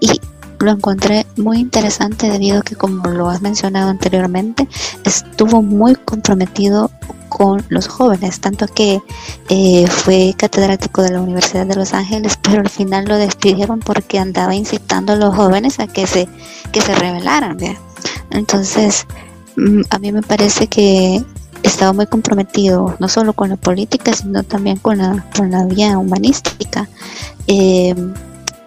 [0.00, 0.20] Y
[0.58, 4.68] lo encontré muy interesante debido a que como lo has mencionado anteriormente
[5.04, 6.90] estuvo muy comprometido
[7.28, 9.02] con los jóvenes tanto que
[9.48, 14.20] eh, fue catedrático de la Universidad de Los Ángeles pero al final lo despidieron porque
[14.20, 16.28] andaba incitando a los jóvenes a que se
[16.70, 17.58] que se rebelaran
[18.30, 19.06] entonces
[19.56, 21.24] mm, a mí me parece que
[21.62, 25.98] estaba muy comprometido no solo con la política, sino también con la, con la vía
[25.98, 26.88] humanística.
[27.46, 27.94] Eh,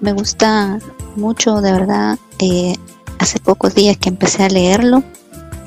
[0.01, 0.79] me gusta
[1.15, 2.75] mucho, de verdad, eh,
[3.19, 5.03] hace pocos días que empecé a leerlo,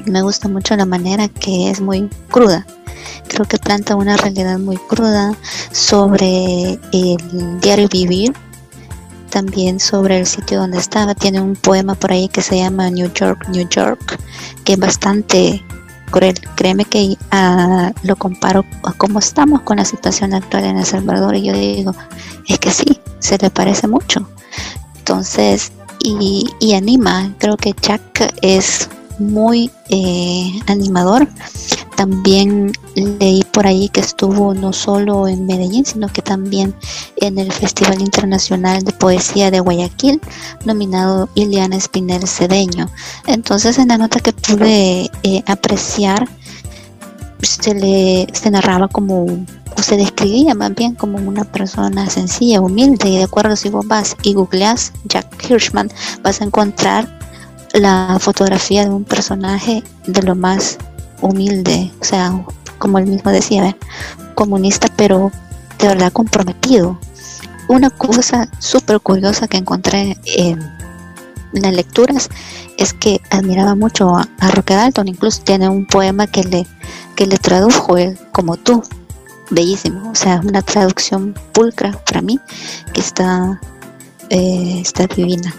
[0.07, 2.67] me gusta mucho la manera que es muy cruda.
[3.29, 5.35] Creo que planta una realidad muy cruda
[5.71, 8.33] sobre el diario vivir,
[9.31, 11.15] también sobre el sitio donde estaba.
[11.15, 14.19] Tiene un poema por ahí que se llama New York, New York,
[14.65, 15.63] que es bastante
[16.11, 21.37] Créeme que ah, lo comparo a cómo estamos con la situación actual en El Salvador
[21.37, 21.95] y yo digo,
[22.47, 24.29] es que sí, se le parece mucho.
[24.99, 31.29] Entonces, y, y anima, creo que Jack es muy eh, animador.
[31.99, 36.73] También leí por ahí que estuvo no solo en Medellín, sino que también
[37.17, 40.21] en el Festival Internacional de Poesía de Guayaquil,
[40.65, 42.89] nominado Iliana Espinel Cedeño.
[43.27, 46.29] Entonces, en la nota que pude eh, apreciar,
[47.43, 49.25] se le se narraba como
[49.77, 53.89] o se describía más bien como una persona sencilla, humilde, y de acuerdo si vos
[53.89, 55.91] vas y googleas Jack Hirschman,
[56.23, 57.19] vas a encontrar
[57.75, 60.79] la fotografía de un personaje de lo más
[61.21, 62.45] humilde, o sea,
[62.79, 63.77] como él mismo decía,
[64.35, 65.33] comunista, pero
[65.79, 66.99] de verdad comprometido.
[67.69, 70.59] Una cosa súper curiosa que encontré en
[71.53, 72.29] las lecturas
[72.77, 76.67] es que admiraba mucho a, Roque Dalton, incluso tiene un poema que le,
[77.17, 78.83] que le tradujo él como tú,
[79.51, 82.39] bellísimo, o sea, una traducción pulcra para mí
[82.93, 83.61] que está,
[84.31, 85.55] eh, está divina.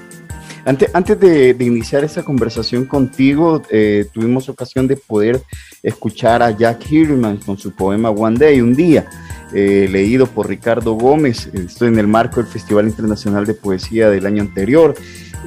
[0.69, 5.41] Antes, de, iniciar esta conversación contigo, eh, tuvimos ocasión de poder
[5.81, 9.07] escuchar a Jack Hirman con su poema One Day, un día,
[9.51, 11.49] eh, leído por Ricardo Gómez.
[11.53, 14.93] Esto en el marco del Festival Internacional de Poesía del año anterior.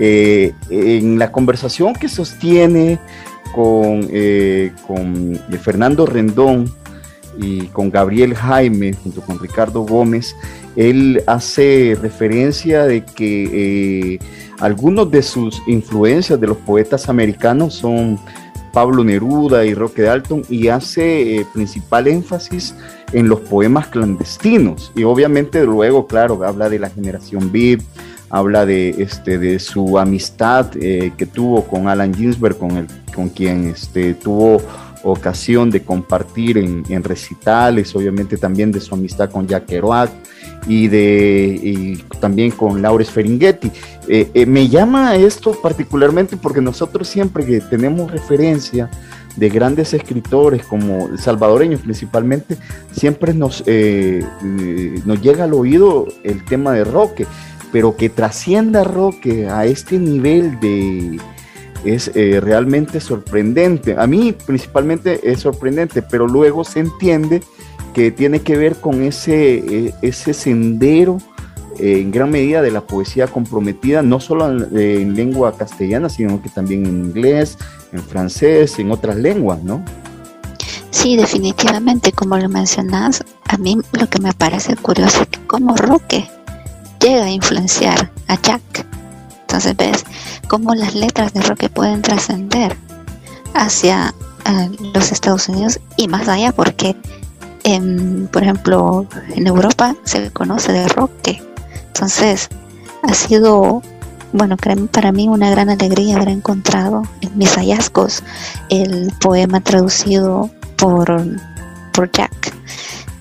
[0.01, 2.99] Eh, en la conversación que sostiene
[3.55, 6.68] con, eh, con Fernando Rendón
[7.39, 10.35] y con Gabriel Jaime, junto con Ricardo Gómez,
[10.77, 14.18] él hace referencia de que eh,
[14.63, 18.17] algunos de sus influencias de los poetas americanos son
[18.73, 22.73] Pablo Neruda y Roque Dalton y hace eh, principal énfasis
[23.13, 24.93] en los poemas clandestinos.
[24.95, 27.81] Y obviamente luego, claro, habla de la generación Beat,
[28.31, 33.31] habla de, este, de su amistad eh, que tuvo con Alan Ginsberg, con, el, con
[33.31, 34.63] quien este, tuvo
[35.03, 40.11] ocasión de compartir en, recitales, obviamente también de su amistad con Jack Kerouac
[40.67, 43.71] y, de, también con Laura Feringhetti.
[44.09, 48.91] Eh, eh, me llama esto particularmente porque nosotros siempre que tenemos referencia
[49.37, 52.59] de grandes escritores como salvadoreños principalmente,
[52.91, 53.65] siempre nos,
[55.07, 57.27] nos llega al oído el tema de Roque
[57.73, 61.19] pero que trascienda Roque a este nivel de
[61.85, 63.97] es eh, realmente sorprendente.
[63.99, 67.43] A mí principalmente es sorprendente, pero luego se entiende
[67.93, 71.18] que tiene que ver con ese, eh, ese sendero
[71.78, 76.49] eh, en gran medida de la poesía comprometida, no solo en, lengua castellana, sino que
[76.49, 77.59] también en inglés,
[77.93, 79.84] en francés, en otras lenguas, ¿no?
[80.90, 85.74] Sí, definitivamente, como lo mencionas, a mí lo que me parece curioso es que como
[85.76, 86.28] Roque
[87.01, 88.86] llega a influenciar a Jack.
[89.43, 90.05] Entonces ves
[90.49, 92.76] cómo las letras de rock pueden trascender
[93.55, 94.14] hacia
[94.47, 96.97] eh, los Estados Unidos y más allá, porque
[98.33, 101.11] por ejemplo en Europa se conoce de rock.
[101.89, 102.49] Entonces
[103.03, 103.83] ha sido,
[104.33, 104.57] bueno,
[104.91, 108.23] para mí una gran alegría haber encontrado en mis hallazgos
[108.69, 111.25] el poema traducido por,
[111.93, 112.53] por Jack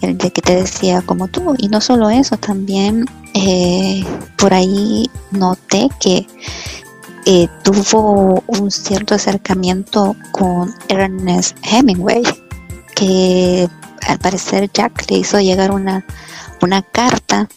[0.01, 1.55] el de que te decía como tú.
[1.57, 4.03] Y no solo eso, también eh,
[4.37, 6.27] por ahí noté que
[7.25, 12.23] eh, tuvo un cierto acercamiento con Ernest Hemingway,
[12.95, 13.69] que
[14.07, 16.05] al parecer Jack le hizo llegar una,
[16.61, 17.47] una carta,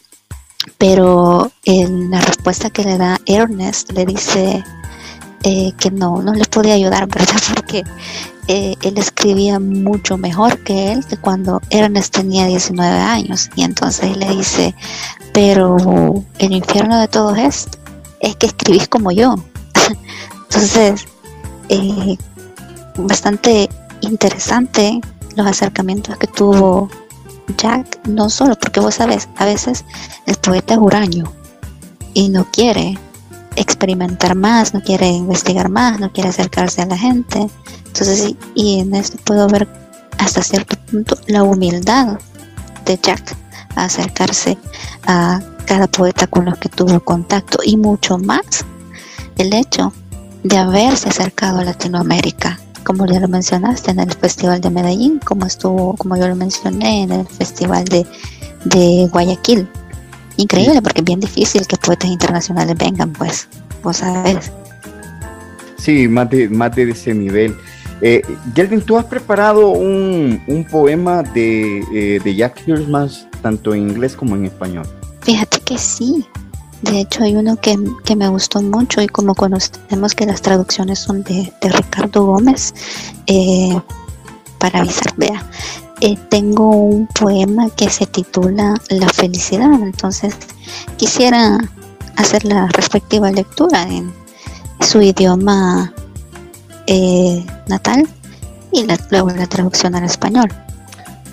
[0.78, 4.64] pero en la respuesta que le da Ernest le dice
[5.42, 7.40] eh, que no, no le podía ayudar, ¿verdad?
[7.55, 7.84] Porque
[8.49, 13.51] eh, él escribía mucho mejor que él que cuando Ernest tenía 19 años.
[13.57, 14.74] Y entonces le dice,
[15.32, 17.68] pero el infierno de todo es,
[18.20, 19.34] es que escribís como yo.
[20.49, 21.07] entonces,
[21.68, 22.16] eh,
[22.97, 23.68] bastante
[24.01, 25.01] interesante
[25.37, 26.89] los acercamientos que tuvo
[27.57, 29.85] Jack, no solo porque vos sabes, a veces
[30.26, 31.32] el poeta es huraño
[32.14, 32.99] y no quiere
[33.57, 37.49] experimentar más, no quiere investigar más, no quiere acercarse a la gente.
[37.87, 39.68] Entonces, y en esto puedo ver
[40.18, 42.18] hasta cierto punto la humildad
[42.85, 43.37] de Jack
[43.76, 44.59] a acercarse
[45.07, 48.64] a cada poeta con los que tuvo contacto y mucho más
[49.37, 49.93] el hecho
[50.43, 55.47] de haberse acercado a Latinoamérica, como ya lo mencionaste en el Festival de Medellín, como
[55.47, 58.07] estuvo, como yo lo mencioné en el Festival de,
[58.64, 59.68] de Guayaquil,
[60.37, 63.49] Increíble, porque es bien difícil que poetas internacionales vengan, pues,
[63.82, 64.51] vos sabes.
[65.78, 67.55] Sí, más de, más de ese nivel.
[68.01, 68.22] Eh,
[68.85, 73.09] ¿tú has preparado un, un poema de, eh, de Jack Hirschman
[73.43, 74.87] tanto en inglés como en español?
[75.20, 76.26] Fíjate que sí.
[76.85, 80.99] De hecho, hay uno que, que me gustó mucho y como conocemos que las traducciones
[80.99, 82.74] son de, de Ricardo Gómez,
[83.26, 83.80] eh,
[84.59, 85.43] para avisar, vea,
[86.01, 90.37] eh, tengo un poema que se titula La felicidad, entonces
[90.99, 91.59] quisiera
[92.16, 94.12] hacer la respectiva lectura en
[94.80, 95.95] su idioma
[96.87, 98.07] eh, natal
[98.72, 100.49] y luego la traducción al español.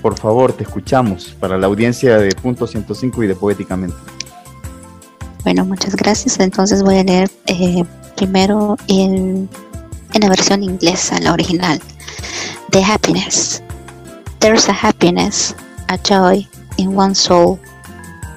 [0.02, 4.11] Por favor, te escuchamos para la audiencia de Punto 105 y de Poéticamente.
[5.44, 6.39] Bueno, muchas gracias.
[6.39, 7.84] Entonces voy a leer eh,
[8.16, 9.50] primero en
[10.20, 11.82] la versión inglesa, la original,
[12.72, 13.62] The Happiness.
[14.39, 15.56] There's a happiness,
[15.89, 17.60] a joy in one soul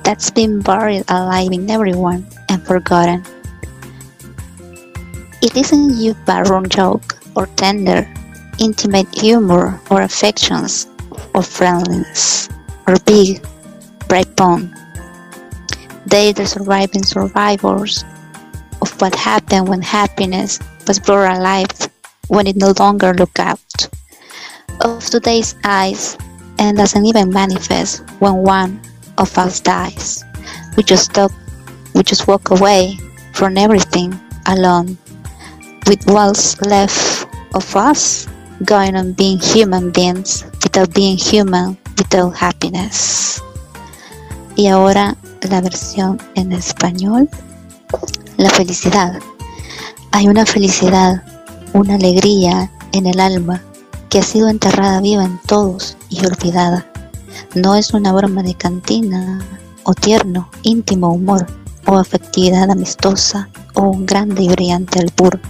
[0.03, 3.23] that's been buried alive in everyone and forgotten.
[5.41, 8.07] It isn't you baron joke or tender,
[8.59, 10.89] intimate humor or affections
[11.35, 12.49] or friendliness
[12.87, 13.45] or big,
[14.09, 14.75] bright bond.
[16.07, 18.05] They the surviving survivors
[18.83, 21.71] of what happened when happiness was brought alive
[22.29, 23.89] when it no longer looked out
[24.81, 26.17] of today's eyes
[26.59, 28.81] and doesn't even manifest when one
[29.19, 30.25] of us dies.
[30.77, 31.31] We just stop,
[31.95, 32.99] we just walk away
[33.33, 34.99] from everything alone,
[35.87, 38.27] with what's left of us
[38.65, 43.41] going on being human beings without being human, without happiness.
[44.57, 45.17] Y ahora
[45.49, 47.28] la versión en español,
[48.36, 49.18] la felicidad.
[50.11, 51.22] Hay una felicidad,
[51.72, 53.62] una alegría en el alma,
[54.09, 56.86] que ha sido enterrada viva en todos y olvidada.
[57.55, 59.40] No es una broma de cantina,
[59.82, 61.47] o tierno, íntimo humor,
[61.86, 65.40] o afectividad amistosa, o un grande y brillante albur.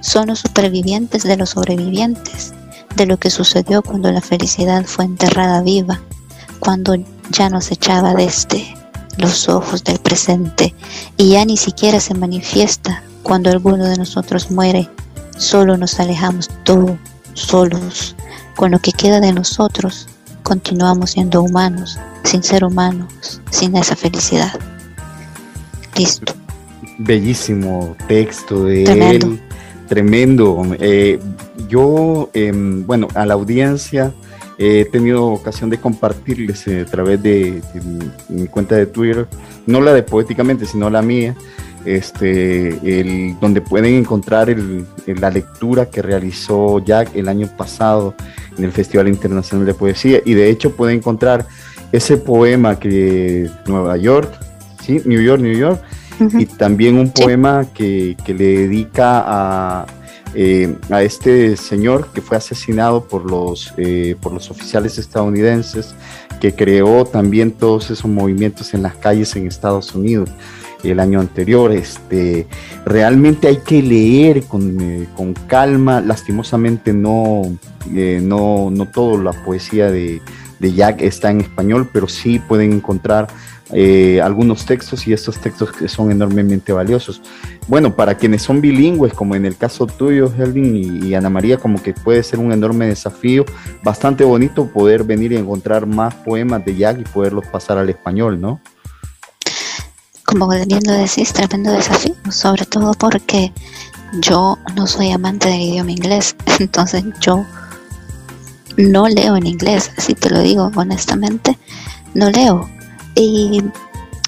[0.00, 2.52] Son los supervivientes de los sobrevivientes,
[2.96, 6.00] de lo que sucedió cuando la felicidad fue enterrada viva,
[6.58, 6.96] cuando
[7.30, 8.81] ya nos echaba desde
[9.16, 10.74] los ojos del presente
[11.16, 14.88] y ya ni siquiera se manifiesta cuando alguno de nosotros muere,
[15.36, 16.96] solo nos alejamos todos,
[17.34, 18.16] solos,
[18.56, 20.08] con lo que queda de nosotros,
[20.42, 24.52] continuamos siendo humanos, sin ser humanos, sin esa felicidad.
[25.96, 26.34] Listo.
[26.98, 29.40] Bellísimo texto de él,
[29.88, 30.62] tremendo.
[30.78, 31.18] Eh,
[31.68, 34.12] yo, em, bueno, a la audiencia
[34.58, 37.62] he tenido ocasión de compartirles eh, a través de,
[38.28, 39.26] mi, cuenta de Twitter,
[39.66, 41.34] no la de Poéticamente, sino la mía,
[41.84, 48.14] este, el, donde pueden encontrar el, la lectura que realizó Jack el año pasado
[48.56, 50.20] en el Festival Internacional de Poesía.
[50.24, 51.46] Y de hecho pueden encontrar
[51.90, 54.32] ese poema que Nueva York,
[54.82, 55.00] ¿sí?
[55.04, 55.82] New York, New York,
[56.38, 59.86] y también un poema que, que, le dedica a,
[60.34, 65.94] eh, a este señor que fue asesinado por los, eh, por los oficiales estadounidenses,
[66.40, 70.30] que creó también todos esos movimientos en las calles en Estados Unidos
[70.82, 71.70] el año anterior.
[71.70, 72.46] Este,
[72.84, 76.00] realmente hay que leer con, eh, con calma.
[76.00, 77.42] Lastimosamente no,
[77.90, 80.20] no, no toda la poesía de,
[80.58, 83.28] de, Jack está en español, pero sí pueden encontrar
[83.72, 87.22] eh, algunos textos y estos textos que son enormemente valiosos.
[87.68, 91.56] Bueno, para quienes son bilingües, como en el caso tuyo, Helvin y, y, Ana María,
[91.58, 93.44] como que puede ser un enorme desafío,
[93.82, 98.40] bastante bonito poder venir y encontrar más poemas de Jack y poderlos pasar al español,
[98.40, 98.60] ¿no?
[100.32, 103.52] como bien lo decís, tremendo desafío, sobre todo porque
[104.20, 107.44] yo no soy amante del idioma inglés, entonces yo
[108.78, 111.58] no leo en inglés, así te lo digo honestamente,
[112.14, 112.68] no leo.
[113.14, 113.62] Y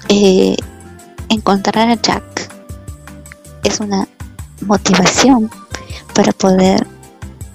[0.09, 0.55] eh,
[1.29, 2.49] encontrar a Jack
[3.63, 4.07] es una
[4.61, 5.49] motivación
[6.13, 6.87] para poder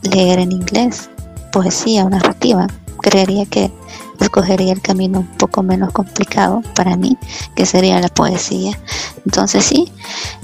[0.03, 1.09] leer en inglés
[1.53, 2.67] poesía o narrativa.
[3.01, 3.73] Creería que
[4.21, 7.17] escogería el camino un poco menos complicado para mí,
[7.55, 8.79] que sería la poesía.
[9.25, 9.91] Entonces sí,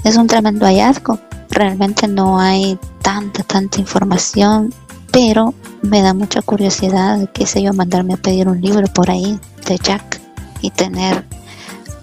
[0.03, 1.19] es un tremendo hallazgo.
[1.49, 4.73] Realmente no hay tanta, tanta información,
[5.11, 9.39] pero me da mucha curiosidad, qué sé yo, mandarme a pedir un libro por ahí
[9.67, 10.26] de Jack
[10.61, 11.25] y tener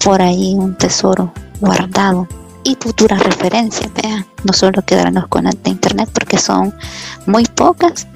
[0.04, 2.28] por ahí un tesoro guardado
[2.64, 6.74] y futuras referencias, vean, no solo quedarnos con de internet porque son
[7.26, 8.06] muy pocas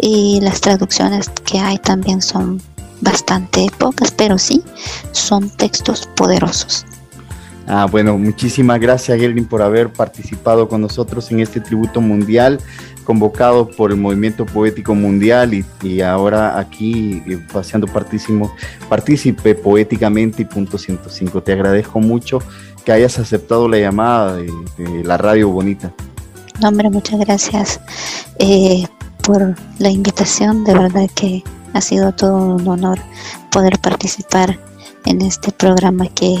[0.00, 2.60] y las traducciones que hay también son
[3.00, 4.62] bastante pocas, pero sí
[5.12, 6.86] son textos poderosos.
[7.68, 12.60] Ah, bueno, muchísimas gracias, Gelvin, por haber participado con nosotros en este tributo mundial
[13.06, 20.76] convocado por el Movimiento Poético Mundial y, ahora aquí eh, paseando partícipe poéticamente y punto
[20.76, 21.42] 105.
[21.42, 22.40] Te agradezco mucho
[22.84, 24.50] que hayas aceptado la llamada de,
[25.04, 25.92] la Radio Bonita.
[26.60, 27.80] No, hombre, muchas gracias
[28.38, 28.86] eh,
[29.22, 30.64] por la invitación.
[30.64, 31.44] De verdad que
[31.74, 32.98] ha sido todo un honor
[33.52, 34.58] poder participar
[35.04, 36.34] en este programa que,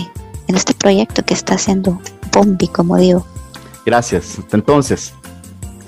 [0.48, 2.00] en este proyecto que está haciendo
[2.32, 3.24] Bombi, como digo.
[3.86, 4.40] Gracias.
[4.40, 5.14] Hasta entonces.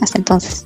[0.01, 0.65] Hasta entonces.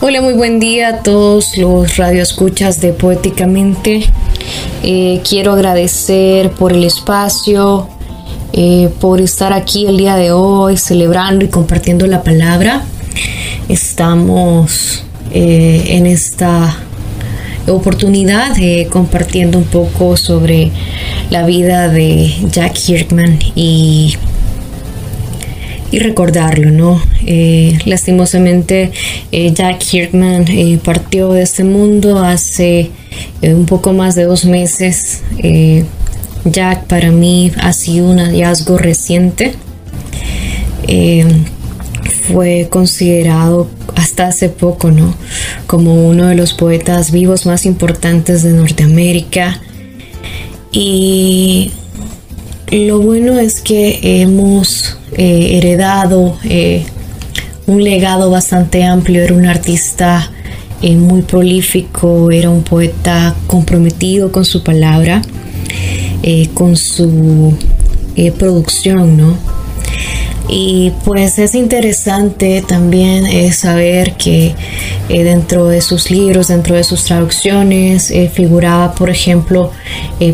[0.00, 4.02] Hola, muy buen día a todos los radioescuchas de Poéticamente.
[4.82, 7.88] Eh, quiero agradecer por el espacio,
[8.52, 12.82] eh, por estar aquí el día de hoy celebrando y compartiendo la palabra.
[13.68, 16.76] Estamos eh, en esta
[17.68, 18.56] oportunidad
[18.90, 20.72] compartiendo un poco sobre
[21.30, 24.16] la vida de Jack Kirkman y,
[25.92, 27.00] y recordarlo, ¿no?
[27.24, 28.90] Eh, lastimosamente
[29.30, 32.90] eh, Jack Kirkman eh, partió de este mundo hace
[33.42, 35.22] un poco más de dos meses.
[36.44, 39.54] Jack para mí ha sido un hallazgo reciente
[42.32, 45.14] fue considerado hasta hace poco, ¿no?
[45.66, 49.60] Como uno de los poetas vivos más importantes de Norteamérica.
[50.70, 51.72] Y
[52.70, 56.84] lo bueno es que hemos eh, heredado eh,
[57.66, 59.22] un legado bastante amplio.
[59.22, 60.30] Era un artista
[60.80, 65.22] eh, muy prolífico, era un poeta comprometido con su palabra,
[66.54, 67.56] con su
[68.38, 69.36] producción, ¿no?
[70.48, 74.54] Y pues es interesante también saber que
[75.08, 79.72] dentro de sus libros, dentro de sus traducciones, figuraba, por ejemplo,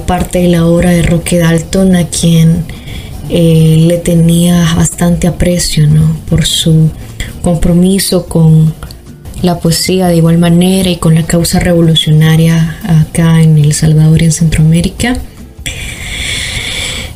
[0.07, 2.64] parte de la obra de Roque Dalton, a quien
[3.31, 5.89] le tenía bastante aprecio
[6.29, 6.91] por su
[7.43, 8.72] compromiso con
[9.43, 14.26] la poesía de igual manera y con la causa revolucionaria acá en El Salvador y
[14.26, 15.16] en Centroamérica.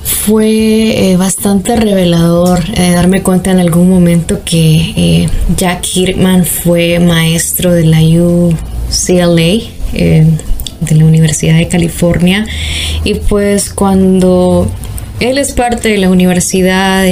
[0.04, 7.00] Fue eh, bastante revelador eh, darme cuenta en algún momento que eh, Jack Kirkman fue
[7.00, 12.46] maestro de la UCLA, de la Universidad de California,
[13.02, 14.70] y pues cuando
[15.22, 17.04] él es parte de la universidad,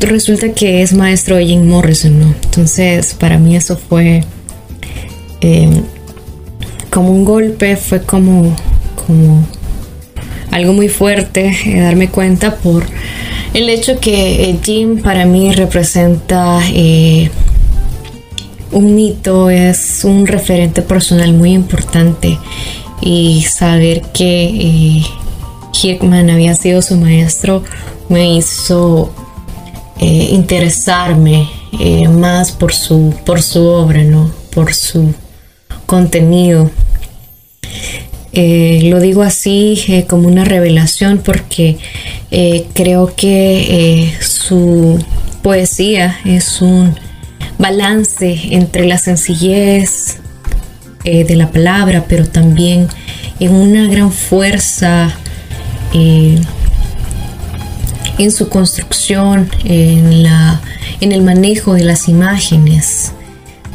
[0.00, 2.34] resulta que es maestro de Jim Morrison, ¿no?
[2.44, 4.24] Entonces, para mí eso fue
[6.90, 8.54] como un golpe, fue como,
[9.06, 9.44] como
[10.54, 12.84] algo muy fuerte eh, darme cuenta por
[13.54, 17.28] el hecho que eh, Jim para mí representa eh,
[18.70, 22.38] un mito, es un referente personal muy importante
[23.00, 25.02] y saber que
[25.82, 27.62] Hickman había sido su maestro
[28.08, 29.12] me hizo
[29.98, 31.48] interesarme
[32.10, 34.30] más por su, por su obra, ¿no?
[34.54, 35.12] por su
[35.86, 36.70] contenido.
[38.32, 41.78] Eh, lo digo así eh, como una revelación porque
[42.30, 45.04] eh, creo que su
[45.42, 46.94] poesía es un
[47.58, 50.18] balance entre la sencillez
[51.04, 52.88] de la palabra, pero también
[53.38, 55.14] en una gran fuerza
[55.94, 56.44] en
[58.30, 60.60] su construcción, en, la,
[61.00, 63.12] en el manejo de las imágenes.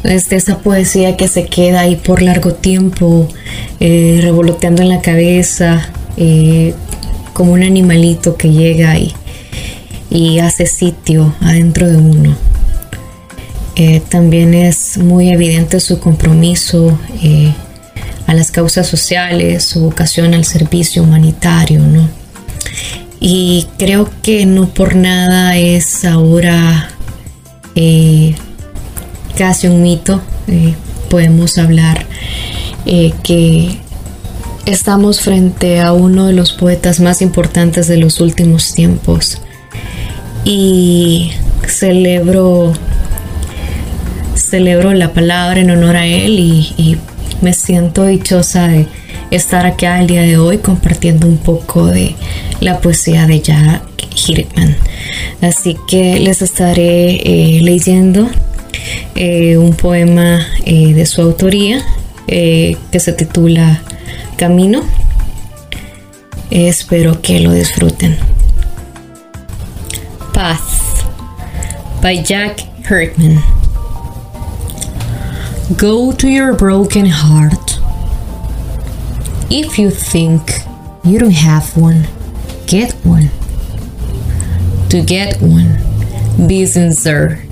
[0.02, 3.28] Es esa poesía que se queda ahí por largo tiempo,
[3.80, 6.74] eh, revoloteando en la cabeza, eh,
[7.32, 9.12] como un animalito que llega y,
[10.10, 12.34] y hace sitio adentro de uno.
[13.76, 16.98] Eh, también es muy evidente su compromiso
[18.30, 22.08] a las causas sociales, su vocación al servicio humanitario, ¿no?
[23.18, 26.90] Y creo que no por nada es ahora
[29.36, 30.20] casi un mito.
[30.46, 30.74] Eh,
[31.08, 32.06] podemos hablar
[32.86, 33.78] eh, que
[34.64, 39.42] estamos frente a uno de los poetas más importantes de los últimos tiempos.
[40.44, 41.32] Y
[41.66, 42.74] celebro,
[44.36, 46.96] celebro la palabra en honor a él y,
[47.40, 48.86] me siento dichosa de
[49.30, 52.14] estar aquí el día de hoy compartiendo un poco de
[52.60, 53.82] la poesía de Jack
[54.14, 54.76] Hirtman.
[55.40, 58.28] Así que les estaré eh, leyendo
[59.14, 61.84] eh, un poema eh, de su autoría
[62.26, 63.82] que se titula
[64.36, 64.84] Camino.
[66.52, 68.16] Espero que lo disfruten.
[70.32, 70.60] Path
[72.00, 73.59] by Jack Hurtman.
[75.76, 77.78] Go to your broken heart.
[79.50, 80.50] If you think
[81.04, 82.06] you don't have one,
[82.66, 83.30] get one.
[84.88, 85.78] To get one,
[86.48, 87.44] be sincere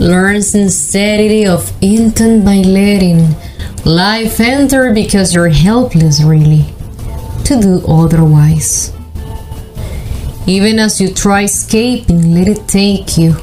[0.00, 3.36] Learn sincerity of intent by letting
[3.84, 6.64] life enter because you're helpless, really,
[7.44, 8.92] to do otherwise.
[10.48, 13.36] Even as you try escaping, let it take you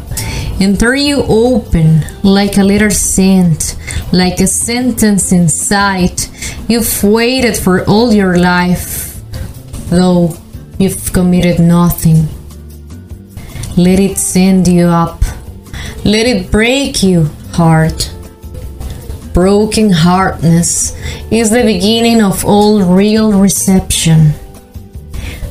[0.61, 3.75] and you open like a letter sent,
[4.13, 6.29] like a sentence in sight
[6.69, 9.19] you've waited for all your life,
[9.89, 10.35] though
[10.77, 12.27] you've committed nothing.
[13.77, 15.21] Let it send you up
[16.03, 18.11] let it break you, heart.
[19.33, 20.97] Broken heartness
[21.31, 24.33] is the beginning of all real reception.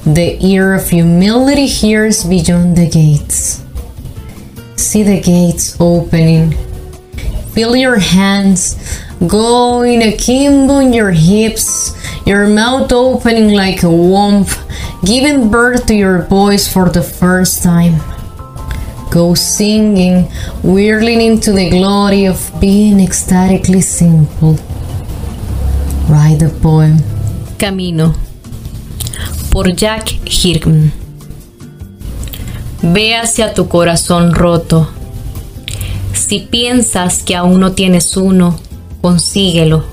[0.04, 3.64] The ear of humility hears beyond the gates.
[4.80, 6.52] See the gates opening.
[7.52, 8.80] Feel your hands
[9.26, 11.92] going akimbo in your hips,
[12.26, 14.46] your mouth opening like a womb,
[15.04, 18.00] giving birth to your voice for the first time.
[19.10, 20.24] Go singing,
[20.64, 24.54] whirling into the glory of being ecstatically simple.
[26.08, 26.96] Write the poem
[27.58, 28.14] Camino
[29.50, 30.99] por Jack Hirkman.
[32.82, 34.88] Ve hacia tu corazón roto.
[36.12, 38.58] Si piensas que aún no tienes uno,
[39.00, 39.84] consíguelo.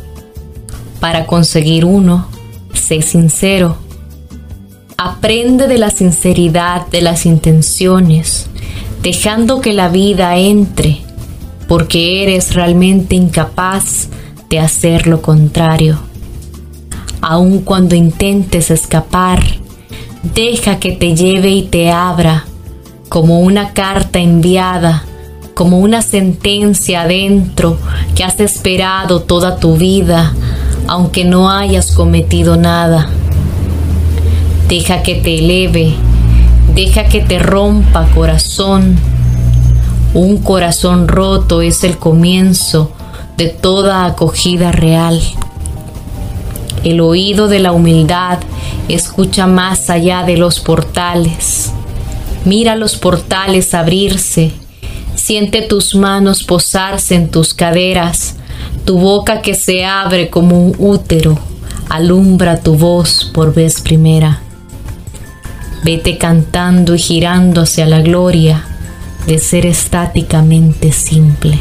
[0.99, 2.27] Para conseguir uno,
[2.73, 3.77] sé sincero.
[4.97, 8.49] Aprende de la sinceridad de las intenciones
[9.07, 10.97] dejando que la vida entre,
[11.69, 14.09] porque eres realmente incapaz
[14.49, 15.97] de hacer lo contrario.
[17.21, 19.41] Aun cuando intentes escapar,
[20.35, 22.46] deja que te lleve y te abra,
[23.09, 25.03] como una carta enviada,
[25.53, 27.77] como una sentencia adentro
[28.15, 30.33] que has esperado toda tu vida,
[30.87, 33.09] aunque no hayas cometido nada.
[34.67, 35.95] Deja que te eleve
[36.77, 38.97] Deja que te rompa corazón.
[40.13, 42.91] Un corazón roto es el comienzo
[43.35, 45.19] de toda acogida real.
[46.83, 48.37] El oído de la humildad
[48.89, 51.71] escucha más allá de los portales.
[52.47, 54.53] Mira los portales abrirse.
[55.15, 58.37] Siente tus manos posarse en tus caderas,
[58.85, 61.37] tu boca que se abre como un útero,
[61.89, 64.39] alumbra tu voz por vez primera.
[65.83, 68.65] Vete cantando y girando hacia la gloria
[69.25, 71.59] de ser estáticamente simple.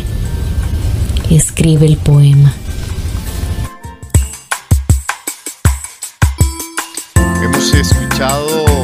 [1.30, 2.54] Escribe el poema.
[7.42, 8.75] Hemos escuchado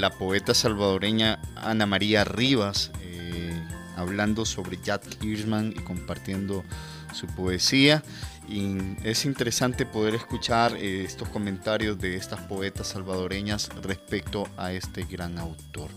[0.00, 3.58] la poeta salvadoreña Ana María Rivas eh,
[3.96, 6.64] hablando sobre Jack Hirschman y compartiendo
[7.12, 8.02] su poesía.
[8.48, 15.04] Y es interesante poder escuchar eh, estos comentarios de estas poetas salvadoreñas respecto a este
[15.04, 15.90] gran autor.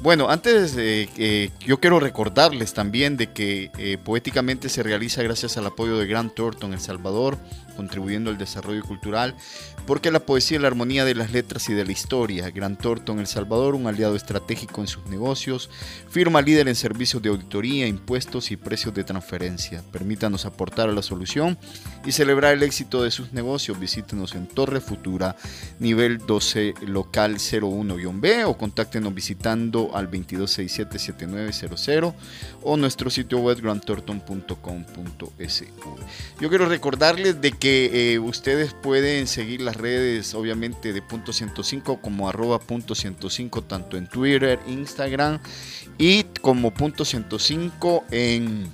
[0.00, 5.58] Bueno, antes de que yo quiero recordarles también de que eh, poéticamente se realiza gracias
[5.58, 7.36] al apoyo de Grant Thornton El Salvador,
[7.76, 9.34] contribuyendo al desarrollo cultural,
[9.86, 12.50] porque la poesía es la armonía de las letras y de la historia.
[12.50, 15.70] Grant Thornton El Salvador, un aliado estratégico en sus negocios,
[16.08, 19.82] firma líder en servicios de auditoría, impuestos y precios de transferencia.
[19.92, 21.58] Permítanos aportar a la solución
[22.04, 23.78] y celebrar el éxito de sus negocios.
[23.78, 25.36] Visítenos en Torre Futura,
[25.78, 32.14] nivel 12, local 01-B o contáctenos visitando al 2267-7900
[32.62, 35.66] o nuestro sitio web grandtorton.com.sv.
[36.40, 42.28] Yo quiero recordarles de que eh, ustedes pueden seguir redes obviamente de punto 105 como
[42.28, 45.38] arroba punto 105 tanto en Twitter, Instagram
[45.98, 48.70] y como punto 105 en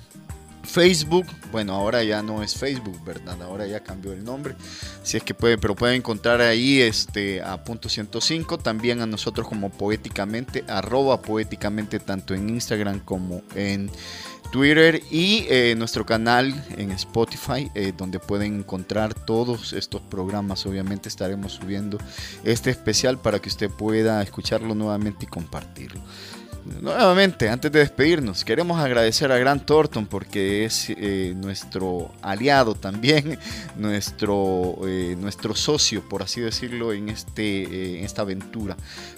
[0.67, 3.41] Facebook, bueno, ahora ya no es Facebook, ¿verdad?
[3.41, 4.55] Ahora ya cambió el nombre.
[5.01, 9.47] Si es que puede, pero pueden encontrar ahí este a punto 105, también a nosotros
[9.47, 13.89] como poéticamente, arroba poéticamente, tanto en Instagram como en
[14.51, 20.65] Twitter y eh, nuestro canal en Spotify, eh, donde pueden encontrar todos estos programas.
[20.65, 21.97] Obviamente estaremos subiendo
[22.43, 26.01] este especial para que usted pueda escucharlo nuevamente y compartirlo.
[26.81, 33.39] Nuevamente, antes de despedirnos, queremos agradecer a Grant Thornton porque es eh, nuestro aliado también,
[33.77, 38.75] nuestro, eh, nuestro socio, por así decirlo, en, este, eh, en esta aventura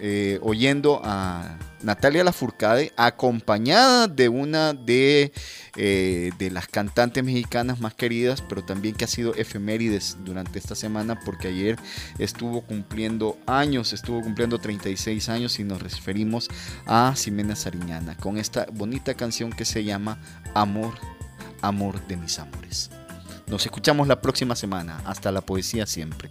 [0.00, 5.32] eh, oyendo a Natalia Lafourcade acompañada de una de,
[5.76, 10.74] eh, de las cantantes mexicanas más queridas, pero también que ha sido efemérides durante esta
[10.74, 11.78] semana porque ayer
[12.18, 16.48] estuvo cumpliendo años, estuvo cumpliendo 36 años y nos referimos
[16.86, 20.18] a Ximena Sariñana con esta bonita canción que se llama
[20.54, 20.94] Amor,
[21.62, 22.90] Amor de mis amores.
[23.46, 25.02] Nos escuchamos la próxima semana.
[25.04, 26.30] Hasta la poesía siempre.